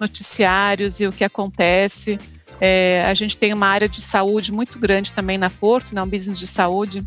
noticiários 0.00 0.98
e 0.98 1.06
o 1.06 1.12
que 1.12 1.24
acontece. 1.24 2.18
É, 2.58 3.04
a 3.06 3.12
gente 3.12 3.36
tem 3.36 3.52
uma 3.52 3.66
área 3.66 3.86
de 3.86 4.00
saúde 4.00 4.50
muito 4.50 4.78
grande 4.78 5.12
também 5.12 5.36
na 5.36 5.50
Porto, 5.50 5.94
né? 5.94 6.02
Um 6.02 6.08
business 6.08 6.38
de 6.38 6.46
saúde 6.46 7.06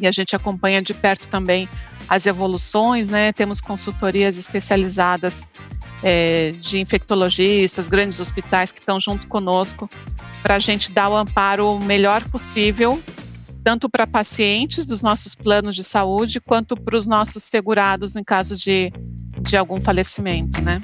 e 0.00 0.06
a 0.06 0.12
gente 0.12 0.34
acompanha 0.34 0.80
de 0.80 0.94
perto 0.94 1.28
também 1.28 1.68
as 2.08 2.24
evoluções, 2.24 3.10
né? 3.10 3.34
Temos 3.34 3.60
consultorias 3.60 4.38
especializadas 4.38 5.46
é, 6.02 6.52
de 6.60 6.78
infectologistas, 6.78 7.88
grandes 7.88 8.20
hospitais 8.20 8.72
que 8.72 8.80
estão 8.80 9.00
junto 9.00 9.26
conosco 9.26 9.88
para 10.42 10.56
a 10.56 10.58
gente 10.58 10.92
dar 10.92 11.08
o 11.08 11.16
amparo 11.16 11.78
melhor 11.80 12.24
possível 12.28 13.02
tanto 13.68 13.86
para 13.86 14.06
pacientes 14.06 14.86
dos 14.86 15.02
nossos 15.02 15.34
planos 15.34 15.76
de 15.76 15.84
saúde, 15.84 16.40
quanto 16.40 16.74
para 16.74 16.96
os 16.96 17.06
nossos 17.06 17.42
segurados 17.42 18.16
em 18.16 18.24
caso 18.24 18.56
de, 18.56 18.90
de 19.42 19.58
algum 19.58 19.78
falecimento, 19.78 20.58
né? 20.62 20.80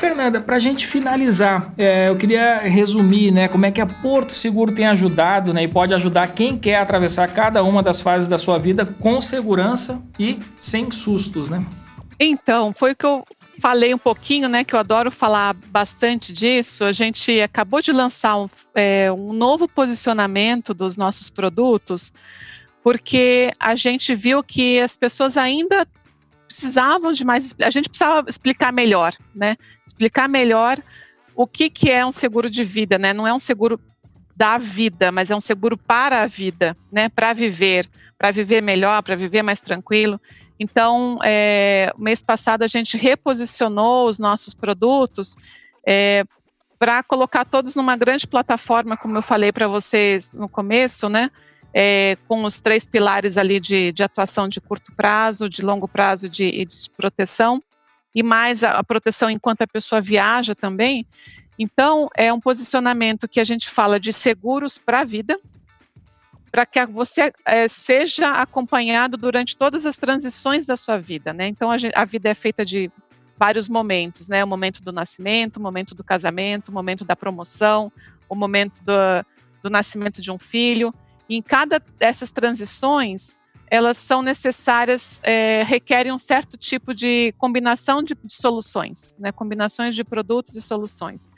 Fernanda, 0.00 0.40
para 0.40 0.56
a 0.56 0.58
gente 0.58 0.86
finalizar, 0.86 1.74
é, 1.76 2.08
eu 2.08 2.16
queria 2.16 2.60
resumir, 2.60 3.30
né, 3.30 3.48
como 3.48 3.66
é 3.66 3.70
que 3.70 3.82
a 3.82 3.86
Porto 3.86 4.32
Seguro 4.32 4.74
tem 4.74 4.86
ajudado, 4.86 5.52
né, 5.52 5.64
e 5.64 5.68
pode 5.68 5.92
ajudar 5.92 6.28
quem 6.28 6.56
quer 6.56 6.76
atravessar 6.76 7.28
cada 7.28 7.62
uma 7.62 7.82
das 7.82 8.00
fases 8.00 8.26
da 8.26 8.38
sua 8.38 8.58
vida 8.58 8.86
com 8.86 9.20
segurança 9.20 10.02
e 10.18 10.40
sem 10.58 10.90
sustos, 10.90 11.50
né? 11.50 11.62
Então, 12.18 12.72
foi 12.72 12.92
o 12.92 12.96
que 12.96 13.04
eu 13.04 13.22
falei 13.60 13.92
um 13.92 13.98
pouquinho, 13.98 14.48
né, 14.48 14.64
que 14.64 14.74
eu 14.74 14.78
adoro 14.78 15.10
falar 15.10 15.52
bastante 15.52 16.32
disso. 16.32 16.82
A 16.82 16.94
gente 16.94 17.38
acabou 17.38 17.82
de 17.82 17.92
lançar 17.92 18.38
um, 18.38 18.48
é, 18.74 19.12
um 19.12 19.34
novo 19.34 19.68
posicionamento 19.68 20.72
dos 20.72 20.96
nossos 20.96 21.28
produtos, 21.28 22.10
porque 22.82 23.52
a 23.60 23.76
gente 23.76 24.14
viu 24.14 24.42
que 24.42 24.80
as 24.80 24.96
pessoas 24.96 25.36
ainda 25.36 25.86
precisavam 26.50 27.12
de 27.12 27.24
mais, 27.24 27.54
a 27.62 27.70
gente 27.70 27.88
precisava 27.88 28.28
explicar 28.28 28.72
melhor, 28.72 29.14
né? 29.32 29.56
Explicar 29.86 30.28
melhor 30.28 30.82
o 31.32 31.46
que, 31.46 31.70
que 31.70 31.88
é 31.88 32.04
um 32.04 32.10
seguro 32.10 32.50
de 32.50 32.64
vida, 32.64 32.98
né? 32.98 33.12
Não 33.12 33.24
é 33.24 33.32
um 33.32 33.38
seguro 33.38 33.80
da 34.34 34.58
vida, 34.58 35.12
mas 35.12 35.30
é 35.30 35.36
um 35.36 35.40
seguro 35.40 35.76
para 35.76 36.22
a 36.22 36.26
vida, 36.26 36.76
né? 36.90 37.08
Para 37.08 37.32
viver, 37.32 37.88
para 38.18 38.32
viver 38.32 38.60
melhor, 38.60 39.00
para 39.00 39.14
viver 39.14 39.44
mais 39.44 39.60
tranquilo. 39.60 40.20
Então, 40.58 41.20
é, 41.22 41.92
mês 41.96 42.20
passado 42.20 42.64
a 42.64 42.66
gente 42.66 42.96
reposicionou 42.96 44.08
os 44.08 44.18
nossos 44.18 44.52
produtos 44.52 45.36
é, 45.86 46.24
para 46.80 47.00
colocar 47.04 47.44
todos 47.44 47.76
numa 47.76 47.96
grande 47.96 48.26
plataforma, 48.26 48.96
como 48.96 49.16
eu 49.16 49.22
falei 49.22 49.52
para 49.52 49.68
vocês 49.68 50.32
no 50.32 50.48
começo, 50.48 51.08
né? 51.08 51.30
É, 51.72 52.16
com 52.26 52.42
os 52.42 52.60
três 52.60 52.86
pilares 52.86 53.36
ali 53.36 53.60
de, 53.60 53.92
de, 53.92 54.02
atuação 54.02 54.48
de 54.48 54.60
curto 54.60 54.92
prazo, 54.96 55.48
de 55.48 55.62
longo 55.62 55.86
prazo 55.86 56.28
de, 56.28 56.44
e 56.44 56.64
de 56.64 56.90
proteção, 56.96 57.62
e 58.12 58.24
mais 58.24 58.64
a, 58.64 58.72
a 58.72 58.82
proteção 58.82 59.30
enquanto 59.30 59.62
a 59.62 59.68
pessoa 59.68 60.00
viaja 60.00 60.54
também. 60.54 61.06
Então, 61.56 62.08
é 62.16 62.32
um 62.32 62.40
posicionamento 62.40 63.28
que 63.28 63.38
a 63.38 63.44
gente 63.44 63.68
fala 63.68 64.00
de 64.00 64.12
seguros 64.12 64.78
para 64.78 65.00
a 65.00 65.04
vida, 65.04 65.38
para 66.50 66.66
que 66.66 66.84
você 66.86 67.32
é, 67.44 67.68
seja 67.68 68.32
acompanhado 68.32 69.16
durante 69.16 69.56
todas 69.56 69.86
as 69.86 69.96
transições 69.96 70.66
da 70.66 70.76
sua 70.76 70.98
vida, 70.98 71.32
né? 71.32 71.46
Então 71.46 71.70
a, 71.70 71.78
gente, 71.78 71.92
a, 71.94 72.04
vida 72.04 72.28
é 72.28 72.34
feita 72.34 72.64
de 72.64 72.90
vários 73.38 73.68
momentos, 73.68 74.26
né? 74.26 74.42
O 74.42 74.48
momento 74.48 74.82
do 74.82 74.90
nascimento, 74.92 75.58
o 75.58 75.60
momento 75.60 75.94
do 75.94 76.02
casamento, 76.02 76.70
o 76.70 76.72
momento 76.72 77.04
da 77.04 77.14
promoção, 77.14 77.92
o 78.28 78.34
momento 78.34 78.82
do, 78.82 78.92
do 79.62 79.70
nascimento 79.70 80.20
de 80.20 80.30
um 80.30 80.38
filho. 80.38 80.92
Em 81.30 81.40
cada 81.40 81.80
dessas 81.98 82.30
transições, 82.30 83.38
elas 83.70 83.96
são 83.96 84.20
necessárias, 84.20 85.20
é, 85.22 85.62
requerem 85.62 86.12
um 86.12 86.18
certo 86.18 86.56
tipo 86.56 86.92
de 86.92 87.32
combinação 87.38 88.02
de, 88.02 88.16
de 88.24 88.34
soluções, 88.34 89.14
né? 89.16 89.30
Combinações 89.30 89.94
de 89.94 90.02
produtos 90.02 90.56
e 90.56 90.60
soluções. 90.60 91.30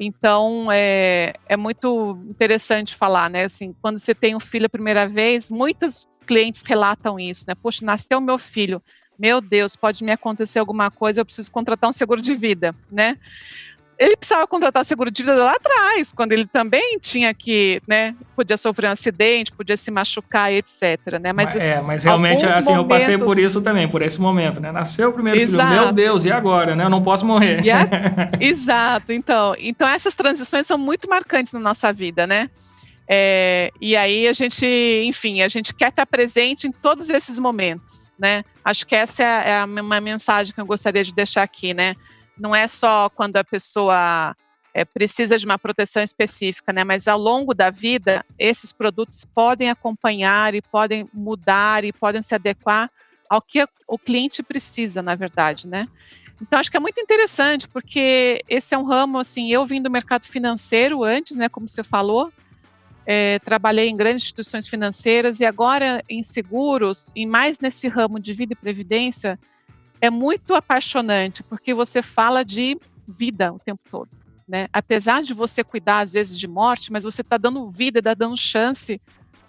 Então, 0.00 0.72
é, 0.72 1.34
é 1.46 1.56
muito 1.56 2.18
interessante 2.28 2.94
falar, 2.94 3.28
né? 3.28 3.44
Assim, 3.44 3.74
quando 3.82 3.98
você 3.98 4.14
tem 4.14 4.34
um 4.34 4.40
filho 4.40 4.66
a 4.66 4.70
primeira 4.70 5.06
vez, 5.06 5.50
muitos 5.50 6.08
clientes 6.26 6.62
relatam 6.62 7.20
isso, 7.20 7.44
né? 7.46 7.54
Poxa, 7.54 7.84
nasceu 7.84 8.20
meu 8.22 8.38
filho, 8.38 8.82
meu 9.18 9.40
Deus, 9.40 9.76
pode 9.76 10.02
me 10.02 10.12
acontecer 10.12 10.58
alguma 10.58 10.90
coisa, 10.90 11.20
eu 11.20 11.26
preciso 11.26 11.50
contratar 11.50 11.88
um 11.88 11.92
seguro 11.92 12.22
de 12.22 12.34
vida, 12.34 12.74
né? 12.90 13.18
Ele 13.98 14.16
precisava 14.16 14.46
contratar 14.46 14.84
seguro 14.84 15.10
de 15.10 15.22
vida 15.22 15.36
lá 15.36 15.52
atrás, 15.52 16.12
quando 16.12 16.32
ele 16.32 16.46
também 16.46 16.98
tinha 17.00 17.32
que, 17.32 17.80
né, 17.88 18.14
podia 18.34 18.56
sofrer 18.56 18.88
um 18.88 18.92
acidente, 18.92 19.52
podia 19.52 19.76
se 19.76 19.90
machucar, 19.90 20.52
etc, 20.52 21.18
né? 21.20 21.32
Mas 21.32 21.56
é, 21.56 21.80
mas 21.80 22.04
realmente 22.04 22.44
assim, 22.44 22.70
momentos... 22.72 22.76
eu 22.76 22.84
passei 22.84 23.18
por 23.18 23.38
isso 23.38 23.62
também, 23.62 23.88
por 23.88 24.02
esse 24.02 24.20
momento, 24.20 24.60
né? 24.60 24.70
Nasceu 24.70 25.10
o 25.10 25.12
primeiro 25.12 25.40
Exato. 25.40 25.68
filho, 25.68 25.82
meu 25.82 25.92
Deus, 25.92 26.24
e 26.24 26.32
agora, 26.32 26.76
né? 26.76 26.84
Eu 26.84 26.90
não 26.90 27.02
posso 27.02 27.24
morrer. 27.24 27.62
A... 27.70 28.30
Exato. 28.40 29.12
Então, 29.12 29.54
então 29.58 29.88
essas 29.88 30.14
transições 30.14 30.66
são 30.66 30.76
muito 30.76 31.08
marcantes 31.08 31.52
na 31.52 31.60
nossa 31.60 31.92
vida, 31.92 32.26
né? 32.26 32.48
É, 33.08 33.70
e 33.80 33.96
aí 33.96 34.26
a 34.26 34.32
gente, 34.32 34.66
enfim, 35.06 35.40
a 35.40 35.48
gente 35.48 35.72
quer 35.72 35.90
estar 35.90 36.04
presente 36.04 36.66
em 36.66 36.72
todos 36.72 37.08
esses 37.08 37.38
momentos, 37.38 38.12
né? 38.18 38.42
Acho 38.64 38.84
que 38.84 38.96
essa 38.96 39.22
é, 39.22 39.50
é 39.50 39.64
uma 39.64 40.00
mensagem 40.00 40.52
que 40.52 40.60
eu 40.60 40.66
gostaria 40.66 41.04
de 41.04 41.14
deixar 41.14 41.42
aqui, 41.42 41.72
né? 41.72 41.94
Não 42.38 42.54
é 42.54 42.66
só 42.66 43.08
quando 43.08 43.36
a 43.36 43.44
pessoa 43.44 44.34
é, 44.74 44.84
precisa 44.84 45.38
de 45.38 45.46
uma 45.46 45.58
proteção 45.58 46.02
específica, 46.02 46.72
né? 46.72 46.84
Mas 46.84 47.08
ao 47.08 47.18
longo 47.18 47.54
da 47.54 47.70
vida, 47.70 48.24
esses 48.38 48.72
produtos 48.72 49.24
podem 49.24 49.70
acompanhar 49.70 50.54
e 50.54 50.60
podem 50.60 51.08
mudar 51.14 51.84
e 51.84 51.92
podem 51.92 52.22
se 52.22 52.34
adequar 52.34 52.90
ao 53.28 53.40
que 53.40 53.66
o 53.88 53.98
cliente 53.98 54.42
precisa, 54.42 55.00
na 55.00 55.14
verdade, 55.14 55.66
né? 55.66 55.88
Então 56.40 56.58
acho 56.58 56.70
que 56.70 56.76
é 56.76 56.80
muito 56.80 57.00
interessante 57.00 57.66
porque 57.66 58.42
esse 58.48 58.74
é 58.74 58.78
um 58.78 58.84
ramo 58.84 59.18
assim. 59.18 59.50
Eu 59.50 59.64
vim 59.64 59.80
do 59.80 59.90
mercado 59.90 60.26
financeiro 60.26 61.02
antes, 61.02 61.36
né? 61.36 61.48
Como 61.48 61.68
você 61.68 61.82
falou, 61.82 62.30
é, 63.06 63.38
trabalhei 63.38 63.88
em 63.88 63.96
grandes 63.96 64.24
instituições 64.24 64.68
financeiras 64.68 65.40
e 65.40 65.46
agora 65.46 66.04
em 66.08 66.22
seguros 66.22 67.10
e 67.16 67.24
mais 67.24 67.58
nesse 67.60 67.88
ramo 67.88 68.20
de 68.20 68.34
vida 68.34 68.52
e 68.52 68.56
previdência 68.56 69.38
é 70.00 70.10
muito 70.10 70.54
apaixonante, 70.54 71.42
porque 71.42 71.74
você 71.74 72.02
fala 72.02 72.44
de 72.44 72.78
vida 73.06 73.52
o 73.52 73.58
tempo 73.58 73.80
todo. 73.90 74.08
né? 74.48 74.68
Apesar 74.72 75.22
de 75.22 75.34
você 75.34 75.64
cuidar 75.64 76.00
às 76.00 76.12
vezes 76.12 76.38
de 76.38 76.46
morte, 76.46 76.92
mas 76.92 77.04
você 77.04 77.22
está 77.22 77.36
dando 77.36 77.70
vida, 77.70 77.98
está 77.98 78.14
dando 78.14 78.36
chance 78.36 79.00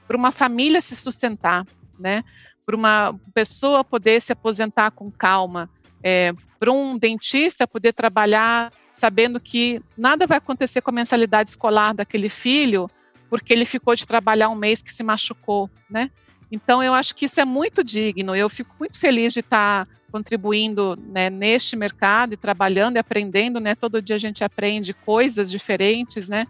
para 0.07 0.17
uma 0.17 0.31
família 0.31 0.81
se 0.81 0.95
sustentar, 0.95 1.65
né? 1.99 2.23
Para 2.65 2.75
uma 2.75 3.19
pessoa 3.33 3.83
poder 3.83 4.21
se 4.21 4.31
aposentar 4.31 4.91
com 4.91 5.12
calma, 5.12 5.69
é, 6.03 6.33
para 6.60 6.71
um 6.71 6.97
dentista 6.97 7.67
poder 7.67 7.93
trabalhar 7.93 8.71
sabendo 8.93 9.39
que 9.39 9.79
nada 9.95 10.25
vai 10.25 10.39
acontecer 10.39 10.81
com 10.81 10.89
a 10.89 10.93
mensalidade 10.93 11.51
escolar 11.51 11.93
daquele 11.93 12.29
filho, 12.29 12.89
porque 13.29 13.53
ele 13.53 13.65
ficou 13.65 13.95
de 13.95 14.07
trabalhar 14.07 14.49
um 14.49 14.55
mês 14.55 14.81
que 14.81 14.91
se 14.91 15.03
machucou, 15.03 15.69
né? 15.88 16.10
Então 16.51 16.81
eu 16.81 16.93
acho 16.93 17.13
que 17.13 17.25
isso 17.25 17.39
é 17.39 17.45
muito 17.45 17.83
digno. 17.83 18.36
Eu 18.36 18.49
fico 18.49 18.73
muito 18.79 18.97
feliz 18.97 19.33
de 19.33 19.41
estar 19.41 19.88
contribuindo 20.12 20.97
né, 21.07 21.29
neste 21.29 21.75
mercado 21.75 22.33
e 22.33 22.38
trabalhando 22.38 22.95
e 22.95 22.99
aprendendo, 22.99 23.60
né? 23.60 23.75
Todo 23.75 24.01
dia 24.01 24.15
a 24.15 24.19
gente 24.19 24.43
aprende 24.43 24.93
coisas 24.93 25.51
diferentes, 25.51 26.27
né? 26.27 26.47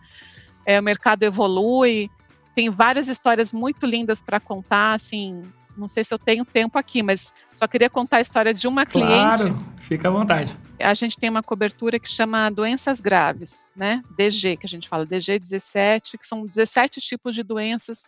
É, 0.65 0.79
o 0.79 0.83
mercado 0.83 1.23
evolui, 1.23 2.09
tem 2.53 2.69
várias 2.69 3.07
histórias 3.07 3.51
muito 3.53 3.85
lindas 3.85 4.21
para 4.21 4.39
contar, 4.39 4.93
assim. 4.93 5.43
Não 5.75 5.87
sei 5.87 6.03
se 6.03 6.13
eu 6.13 6.17
tenho 6.17 6.43
tempo 6.43 6.77
aqui, 6.77 7.03
mas 7.03 7.33
só 7.53 7.67
queria 7.67 7.89
contar 7.89 8.17
a 8.17 8.21
história 8.21 8.53
de 8.53 8.67
uma 8.67 8.85
claro, 8.85 9.43
cliente. 9.43 9.65
fica 9.77 10.07
à 10.07 10.11
vontade. 10.11 10.55
A 10.79 10.93
gente 10.93 11.17
tem 11.17 11.29
uma 11.29 11.43
cobertura 11.43 11.99
que 11.99 12.09
chama 12.09 12.49
doenças 12.49 12.99
graves, 12.99 13.65
né? 13.75 14.03
DG, 14.17 14.57
que 14.57 14.65
a 14.65 14.69
gente 14.69 14.89
fala, 14.89 15.05
DG 15.05 15.39
17, 15.39 16.17
que 16.17 16.25
são 16.25 16.45
17 16.45 16.99
tipos 16.99 17.33
de 17.35 17.43
doenças 17.43 18.07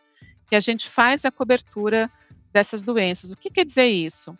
que 0.49 0.55
a 0.55 0.59
gente 0.59 0.89
faz 0.89 1.25
a 1.25 1.31
cobertura 1.31 2.09
dessas 2.51 2.81
doenças. 2.83 3.31
O 3.31 3.37
que 3.37 3.49
quer 3.49 3.65
dizer 3.65 3.87
isso? 3.87 4.35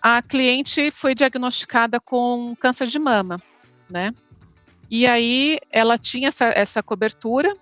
A 0.00 0.22
cliente 0.22 0.90
foi 0.90 1.14
diagnosticada 1.14 2.00
com 2.00 2.54
câncer 2.58 2.88
de 2.88 2.98
mama, 2.98 3.40
né? 3.88 4.14
E 4.90 5.06
aí 5.06 5.58
ela 5.70 5.98
tinha 5.98 6.28
essa, 6.28 6.46
essa 6.46 6.82
cobertura 6.82 7.56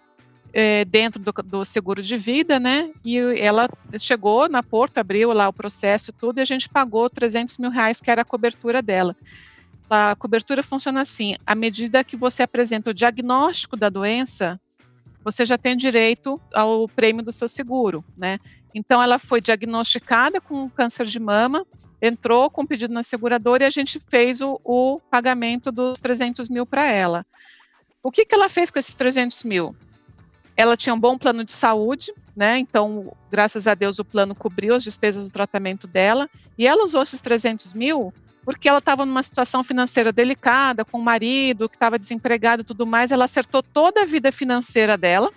é, 0.52 0.84
dentro 0.84 1.20
do, 1.20 1.32
do, 1.32 1.64
seguro 1.64 2.02
de 2.02 2.16
vida, 2.16 2.60
né? 2.60 2.90
E 3.04 3.18
ela 3.38 3.68
chegou 3.98 4.48
na 4.48 4.62
Porto, 4.62 4.98
abriu 4.98 5.32
lá 5.32 5.48
o 5.48 5.52
processo 5.52 6.10
e 6.10 6.12
tudo, 6.12 6.38
e 6.38 6.42
a 6.42 6.44
gente 6.44 6.68
pagou 6.68 7.08
300 7.08 7.58
mil 7.58 7.70
reais, 7.70 8.00
que 8.00 8.10
era 8.10 8.22
a 8.22 8.24
cobertura 8.24 8.82
dela. 8.82 9.16
A 9.88 10.14
cobertura 10.16 10.62
funciona 10.62 11.02
assim: 11.02 11.36
à 11.46 11.54
medida 11.54 12.04
que 12.04 12.16
você 12.16 12.42
apresenta 12.42 12.90
o 12.90 12.94
diagnóstico 12.94 13.76
da 13.76 13.88
doença, 13.88 14.60
você 15.24 15.46
já 15.46 15.56
tem 15.56 15.76
direito 15.76 16.40
ao 16.52 16.88
prêmio 16.88 17.24
do 17.24 17.32
seu 17.32 17.48
seguro, 17.48 18.04
né? 18.16 18.38
Então, 18.74 19.02
ela 19.02 19.18
foi 19.18 19.40
diagnosticada 19.40 20.40
com 20.40 20.68
câncer 20.68 21.06
de 21.06 21.20
mama, 21.20 21.66
entrou 22.00 22.50
com 22.50 22.66
pedido 22.66 22.92
na 22.92 23.02
seguradora 23.02 23.64
e 23.64 23.66
a 23.66 23.70
gente 23.70 24.00
fez 24.08 24.40
o, 24.40 24.60
o 24.64 24.98
pagamento 25.10 25.70
dos 25.70 26.00
300 26.00 26.48
mil 26.48 26.64
para 26.64 26.86
ela. 26.86 27.26
O 28.02 28.10
que, 28.10 28.24
que 28.24 28.34
ela 28.34 28.48
fez 28.48 28.70
com 28.70 28.78
esses 28.78 28.94
300 28.94 29.44
mil? 29.44 29.76
Ela 30.56 30.76
tinha 30.76 30.94
um 30.94 31.00
bom 31.00 31.16
plano 31.16 31.44
de 31.44 31.52
saúde, 31.52 32.12
né? 32.34 32.58
Então, 32.58 33.14
graças 33.30 33.66
a 33.66 33.74
Deus, 33.74 33.98
o 33.98 34.04
plano 34.04 34.34
cobriu 34.34 34.74
as 34.74 34.82
despesas 34.82 35.26
do 35.26 35.30
tratamento 35.30 35.86
dela. 35.86 36.28
E 36.58 36.66
ela 36.66 36.84
usou 36.84 37.02
esses 37.02 37.20
300 37.20 37.74
mil 37.74 38.12
porque 38.44 38.68
ela 38.68 38.78
estava 38.78 39.06
numa 39.06 39.22
situação 39.22 39.62
financeira 39.62 40.12
delicada, 40.12 40.84
com 40.84 40.98
o 40.98 41.02
marido 41.02 41.68
que 41.68 41.76
estava 41.76 41.98
desempregado 41.98 42.62
e 42.62 42.64
tudo 42.64 42.86
mais, 42.86 43.10
ela 43.10 43.24
acertou 43.24 43.62
toda 43.62 44.02
a 44.02 44.06
vida 44.06 44.32
financeira 44.32 44.96
dela 44.96 45.30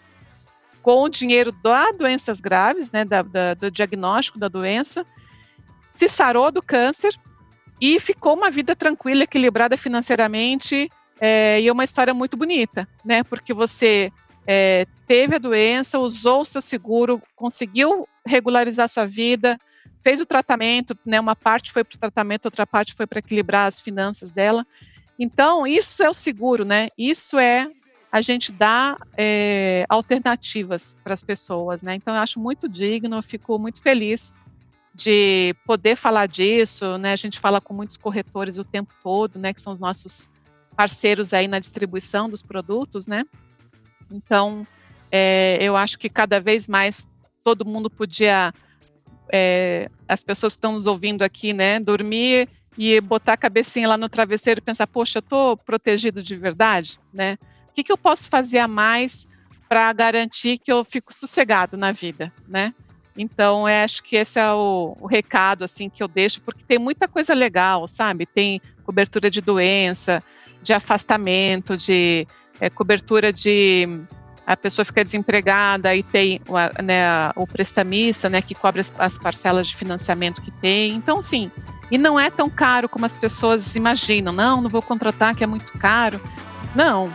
com 0.81 1.01
o 1.01 1.09
dinheiro 1.09 1.51
da 1.51 1.91
doenças 1.91 2.39
graves, 2.39 2.91
né, 2.91 3.03
da, 3.03 3.23
da, 3.23 3.55
do 3.55 3.71
diagnóstico 3.71 4.37
da 4.37 4.47
doença, 4.47 5.03
se 5.89 6.07
sarou 6.07 6.51
do 6.51 6.61
câncer 6.61 7.15
e 7.81 7.99
ficou 7.99 8.35
uma 8.35 8.51
vida 8.51 8.75
tranquila, 8.75 9.23
equilibrada 9.23 9.77
financeiramente 9.77 10.87
é, 11.19 11.59
e 11.59 11.67
é 11.67 11.71
uma 11.71 11.83
história 11.83 12.13
muito 12.13 12.37
bonita, 12.37 12.87
né, 13.03 13.23
porque 13.23 13.51
você 13.51 14.11
é, 14.45 14.85
teve 15.07 15.35
a 15.35 15.39
doença, 15.39 15.97
usou 15.97 16.41
o 16.41 16.45
seu 16.45 16.61
seguro, 16.61 17.19
conseguiu 17.35 18.07
regularizar 18.23 18.87
sua 18.87 19.07
vida, 19.07 19.59
fez 20.05 20.21
o 20.21 20.25
tratamento, 20.25 20.95
né, 21.03 21.19
uma 21.19 21.35
parte 21.35 21.71
foi 21.71 21.83
para 21.83 21.95
o 21.95 21.99
tratamento, 21.99 22.45
outra 22.45 22.67
parte 22.67 22.93
foi 22.93 23.07
para 23.07 23.17
equilibrar 23.17 23.65
as 23.65 23.81
finanças 23.81 24.29
dela. 24.29 24.63
Então, 25.17 25.65
isso 25.65 26.03
é 26.03 26.07
o 26.07 26.13
seguro, 26.13 26.63
né? 26.63 26.89
Isso 26.95 27.39
é 27.39 27.71
a 28.11 28.21
gente 28.21 28.51
dar 28.51 28.99
é, 29.17 29.83
alternativas 29.89 30.95
para 31.03 31.15
as 31.15 31.23
pessoas, 31.23 31.81
né? 31.81 31.95
Então, 31.95 32.13
eu 32.13 32.21
acho 32.21 32.39
muito 32.39 32.69
digno, 32.69 33.15
eu 33.15 33.23
fico 33.23 33.57
muito 33.57 33.81
feliz 33.81 34.31
de 34.93 35.55
poder 35.65 35.95
falar 35.95 36.27
disso, 36.27 36.99
né? 36.99 37.11
A 37.13 37.15
gente 37.17 37.39
fala 37.39 37.59
com 37.59 37.73
muitos 37.73 37.97
corretores 37.97 38.59
o 38.59 38.63
tempo 38.63 38.93
todo, 39.01 39.39
né? 39.39 39.55
Que 39.55 39.61
são 39.61 39.73
os 39.73 39.79
nossos 39.79 40.29
parceiros 40.75 41.33
aí 41.33 41.47
na 41.47 41.57
distribuição 41.57 42.29
dos 42.29 42.43
produtos, 42.43 43.07
né? 43.07 43.23
Então, 44.11 44.67
é, 45.11 45.57
eu 45.59 45.75
acho 45.75 45.97
que 45.97 46.09
cada 46.09 46.39
vez 46.39 46.67
mais 46.67 47.09
todo 47.43 47.65
mundo 47.65 47.89
podia 47.89 48.53
é, 49.31 49.89
as 50.07 50.23
pessoas 50.23 50.53
que 50.53 50.57
estão 50.57 50.73
nos 50.73 50.87
ouvindo 50.87 51.23
aqui, 51.23 51.53
né, 51.53 51.79
dormir 51.79 52.47
e 52.77 52.99
botar 53.01 53.33
a 53.33 53.37
cabecinha 53.37 53.87
lá 53.87 53.97
no 53.97 54.09
travesseiro 54.09 54.59
e 54.59 54.61
pensar, 54.61 54.87
poxa, 54.87 55.17
eu 55.17 55.21
estou 55.21 55.57
protegido 55.57 56.21
de 56.21 56.35
verdade, 56.35 56.99
né? 57.13 57.37
O 57.69 57.73
que, 57.73 57.83
que 57.83 57.91
eu 57.91 57.97
posso 57.97 58.29
fazer 58.29 58.59
a 58.59 58.67
mais 58.67 59.27
para 59.67 59.91
garantir 59.93 60.57
que 60.57 60.71
eu 60.71 60.83
fico 60.83 61.13
sossegado 61.13 61.77
na 61.77 61.91
vida, 61.91 62.31
né? 62.47 62.73
Então, 63.17 63.67
eu 63.67 63.83
acho 63.83 64.03
que 64.03 64.17
esse 64.17 64.39
é 64.39 64.51
o, 64.51 64.97
o, 64.99 65.07
recado 65.07 65.63
assim 65.63 65.89
que 65.89 66.03
eu 66.03 66.07
deixo, 66.07 66.41
porque 66.41 66.65
tem 66.67 66.77
muita 66.77 67.07
coisa 67.07 67.33
legal, 67.33 67.87
sabe? 67.87 68.25
Tem 68.25 68.61
cobertura 68.83 69.31
de 69.31 69.39
doença, 69.39 70.21
de 70.61 70.73
afastamento, 70.73 71.77
de 71.77 72.27
é, 72.59 72.69
cobertura 72.69 73.31
de 73.31 73.87
a 74.45 74.55
pessoa 74.55 74.85
fica 74.85 75.03
desempregada 75.03 75.95
e 75.95 76.03
tem 76.03 76.39
né, 76.83 77.31
o 77.35 77.47
prestamista, 77.47 78.29
né, 78.29 78.41
que 78.41 78.53
cobre 78.53 78.81
as, 78.81 78.93
as, 78.99 79.17
parcelas 79.17 79.67
de 79.67 79.75
financiamento 79.75 80.41
que 80.41 80.51
tem. 80.51 80.93
Então, 80.93 81.21
sim, 81.21 81.51
e 81.89 81.97
não 81.97 82.19
é 82.19 82.29
tão 82.29 82.49
caro 82.49 82.87
como 82.87 83.05
as 83.05 83.15
pessoas 83.15 83.75
imaginam. 83.75 84.31
Não, 84.31 84.61
não 84.61 84.69
vou 84.69 84.81
contratar, 84.81 85.35
que 85.35 85.43
é 85.43 85.47
muito 85.47 85.71
caro. 85.79 86.21
Não, 86.75 87.11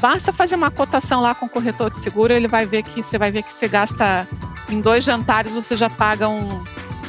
basta 0.00 0.32
fazer 0.32 0.54
uma 0.54 0.70
cotação 0.70 1.22
lá 1.22 1.34
com 1.34 1.46
o 1.46 1.48
corretor 1.48 1.90
de 1.90 1.98
seguro, 1.98 2.32
ele 2.32 2.48
vai 2.48 2.66
ver 2.66 2.82
que 2.82 3.02
você 3.02 3.18
vai 3.18 3.30
ver 3.30 3.42
que 3.42 3.52
você 3.52 3.68
gasta 3.68 4.28
em 4.68 4.80
dois 4.80 5.04
jantares, 5.04 5.54
você 5.54 5.76
já 5.76 5.88
paga 5.88 6.28
um, 6.28 6.62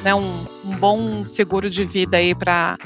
né, 0.04 0.14
um, 0.16 0.46
um 0.64 0.76
bom 0.78 1.26
seguro 1.26 1.70
de 1.70 1.84
vida 1.84 2.18
aí 2.18 2.34
para 2.34 2.78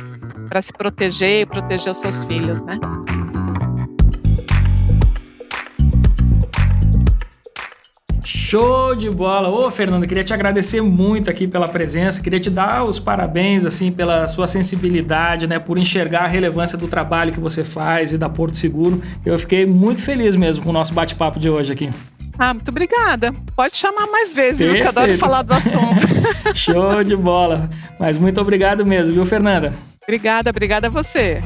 se 0.61 0.73
proteger 0.73 1.41
e 1.41 1.45
proteger 1.45 1.91
os 1.91 1.97
seus 1.97 2.23
filhos, 2.23 2.61
né? 2.63 2.79
Show 8.51 8.93
de 8.95 9.09
bola! 9.09 9.47
Ô, 9.47 9.71
Fernanda, 9.71 10.05
queria 10.05 10.25
te 10.25 10.33
agradecer 10.33 10.81
muito 10.81 11.29
aqui 11.29 11.47
pela 11.47 11.69
presença, 11.69 12.21
queria 12.21 12.37
te 12.37 12.49
dar 12.49 12.83
os 12.83 12.99
parabéns, 12.99 13.65
assim, 13.65 13.93
pela 13.93 14.27
sua 14.27 14.45
sensibilidade, 14.45 15.47
né, 15.47 15.57
por 15.57 15.77
enxergar 15.77 16.23
a 16.23 16.27
relevância 16.27 16.77
do 16.77 16.85
trabalho 16.85 17.31
que 17.31 17.39
você 17.39 17.63
faz 17.63 18.11
e 18.11 18.17
da 18.17 18.27
Porto 18.27 18.57
Seguro. 18.57 19.01
Eu 19.25 19.39
fiquei 19.39 19.65
muito 19.65 20.01
feliz 20.01 20.35
mesmo 20.35 20.65
com 20.65 20.69
o 20.69 20.73
nosso 20.73 20.93
bate-papo 20.93 21.39
de 21.39 21.49
hoje 21.49 21.71
aqui. 21.71 21.89
Ah, 22.37 22.53
muito 22.53 22.67
obrigada. 22.67 23.33
Pode 23.55 23.77
chamar 23.77 24.07
mais 24.07 24.33
vezes, 24.33 24.59
viu? 24.59 24.75
Que 24.75 24.85
adoro 24.85 25.17
falar 25.17 25.43
do 25.43 25.53
assunto. 25.53 26.01
Show 26.53 27.05
de 27.05 27.15
bola! 27.15 27.69
Mas 27.97 28.17
muito 28.17 28.41
obrigado 28.41 28.85
mesmo, 28.85 29.15
viu, 29.15 29.25
Fernanda? 29.25 29.73
Obrigada, 30.03 30.49
obrigada 30.49 30.87
a 30.87 30.89
você. 30.89 31.41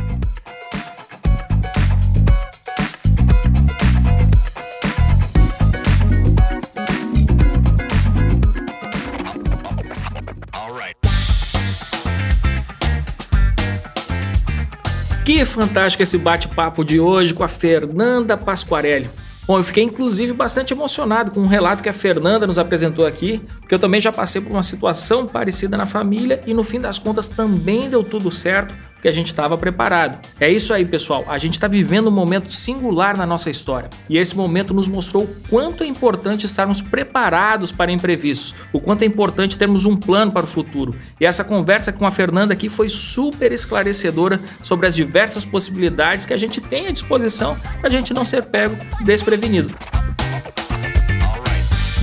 Que 15.26 15.44
fantástico 15.44 16.04
esse 16.04 16.20
bate-papo 16.20 16.86
de 16.86 17.00
hoje 17.00 17.34
com 17.34 17.44
a 17.44 17.48
Fernanda 17.48 18.38
Pasquarelli. 18.38 19.10
Bom, 19.48 19.58
eu 19.58 19.64
fiquei 19.64 19.84
inclusive 19.84 20.34
bastante 20.34 20.72
emocionado 20.72 21.32
com 21.32 21.40
um 21.40 21.48
relato 21.48 21.82
que 21.82 21.90
a 21.90 21.94
Fernanda 21.94 22.46
nos 22.46 22.60
apresentou 22.60 23.08
aqui, 23.08 23.42
porque 23.60 23.74
eu 23.74 23.80
também 23.80 24.00
já 24.00 24.12
passei 24.12 24.40
por 24.40 24.52
uma 24.52 24.62
situação 24.62 25.26
parecida 25.26 25.76
na 25.76 25.88
família 25.88 26.44
e 26.46 26.54
no 26.54 26.64
fim 26.64 26.80
das 26.80 27.00
contas 27.00 27.28
também 27.28 27.90
deu 27.90 28.04
tudo 28.04 28.30
certo 28.30 28.76
que 29.06 29.10
a 29.10 29.12
gente 29.12 29.28
estava 29.28 29.56
preparado. 29.56 30.18
É 30.40 30.50
isso 30.50 30.74
aí, 30.74 30.84
pessoal. 30.84 31.24
A 31.28 31.38
gente 31.38 31.54
está 31.54 31.68
vivendo 31.68 32.08
um 32.08 32.12
momento 32.12 32.52
singular 32.52 33.16
na 33.16 33.24
nossa 33.24 33.52
história 33.52 33.88
e 34.10 34.18
esse 34.18 34.36
momento 34.36 34.74
nos 34.74 34.88
mostrou 34.88 35.26
o 35.26 35.36
quanto 35.48 35.84
é 35.84 35.86
importante 35.88 36.48
estarmos 36.48 36.82
preparados 36.82 37.72
para 37.72 37.92
imprevistos, 37.92 38.56
o 38.74 38.80
quanto 38.80 39.04
é 39.04 39.06
importante 39.06 39.60
termos 39.60 39.86
um 39.86 39.96
plano 39.96 40.32
para 40.32 40.46
o 40.46 40.48
futuro. 40.48 40.96
E 41.22 41.26
essa 41.26 41.44
conversa 41.44 41.94
com 41.94 42.04
a 42.04 42.10
Fernanda 42.10 42.54
aqui 42.54 42.68
foi 42.68 42.90
super 42.90 43.52
esclarecedora 43.52 44.42
sobre 44.60 44.88
as 44.88 44.96
diversas 44.96 45.46
possibilidades 45.46 46.26
que 46.26 46.34
a 46.34 46.38
gente 46.38 46.60
tem 46.60 46.88
à 46.88 46.92
disposição 46.92 47.56
para 47.80 47.90
a 47.90 47.92
gente 47.92 48.12
não 48.12 48.26
ser 48.26 48.42
pego 48.46 48.76
desprevenido. 49.04 49.72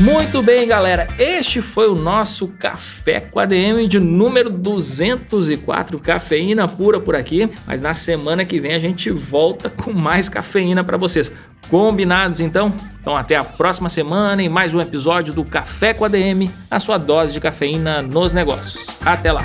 Muito 0.03 0.43
bem, 0.43 0.67
galera. 0.67 1.07
Este 1.17 1.63
foi 1.63 1.89
o 1.89 1.95
nosso 1.95 2.49
Café 2.49 3.21
com 3.21 3.39
ADM 3.39 3.87
de 3.87 4.01
número 4.01 4.51
204, 4.51 5.97
cafeína 6.01 6.67
pura 6.67 6.99
por 6.99 7.15
aqui. 7.15 7.49
Mas 7.65 7.81
na 7.81 7.95
semana 7.95 8.45
que 8.45 8.59
vem 8.59 8.75
a 8.75 8.81
gente 8.81 9.11
volta 9.11 9.71
com 9.71 9.93
mais 9.93 10.29
cafeína 10.29 10.83
para 10.83 10.97
vocês. 10.97 11.33
Combinados 11.69 12.41
então? 12.41 12.73
Então 13.01 13.17
até 13.17 13.37
a 13.37 13.45
próxima 13.45 13.89
semana 13.89 14.43
em 14.43 14.49
mais 14.49 14.75
um 14.75 14.81
episódio 14.81 15.33
do 15.33 15.45
Café 15.45 15.95
com 15.95 16.05
ADM, 16.05 16.51
a 16.69 16.81
sua 16.81 16.99
dose 16.99 17.33
de 17.33 17.41
cafeína 17.41 18.03
nos 18.03 18.33
negócios. 18.33 18.97
Até 19.05 19.31
lá. 19.31 19.45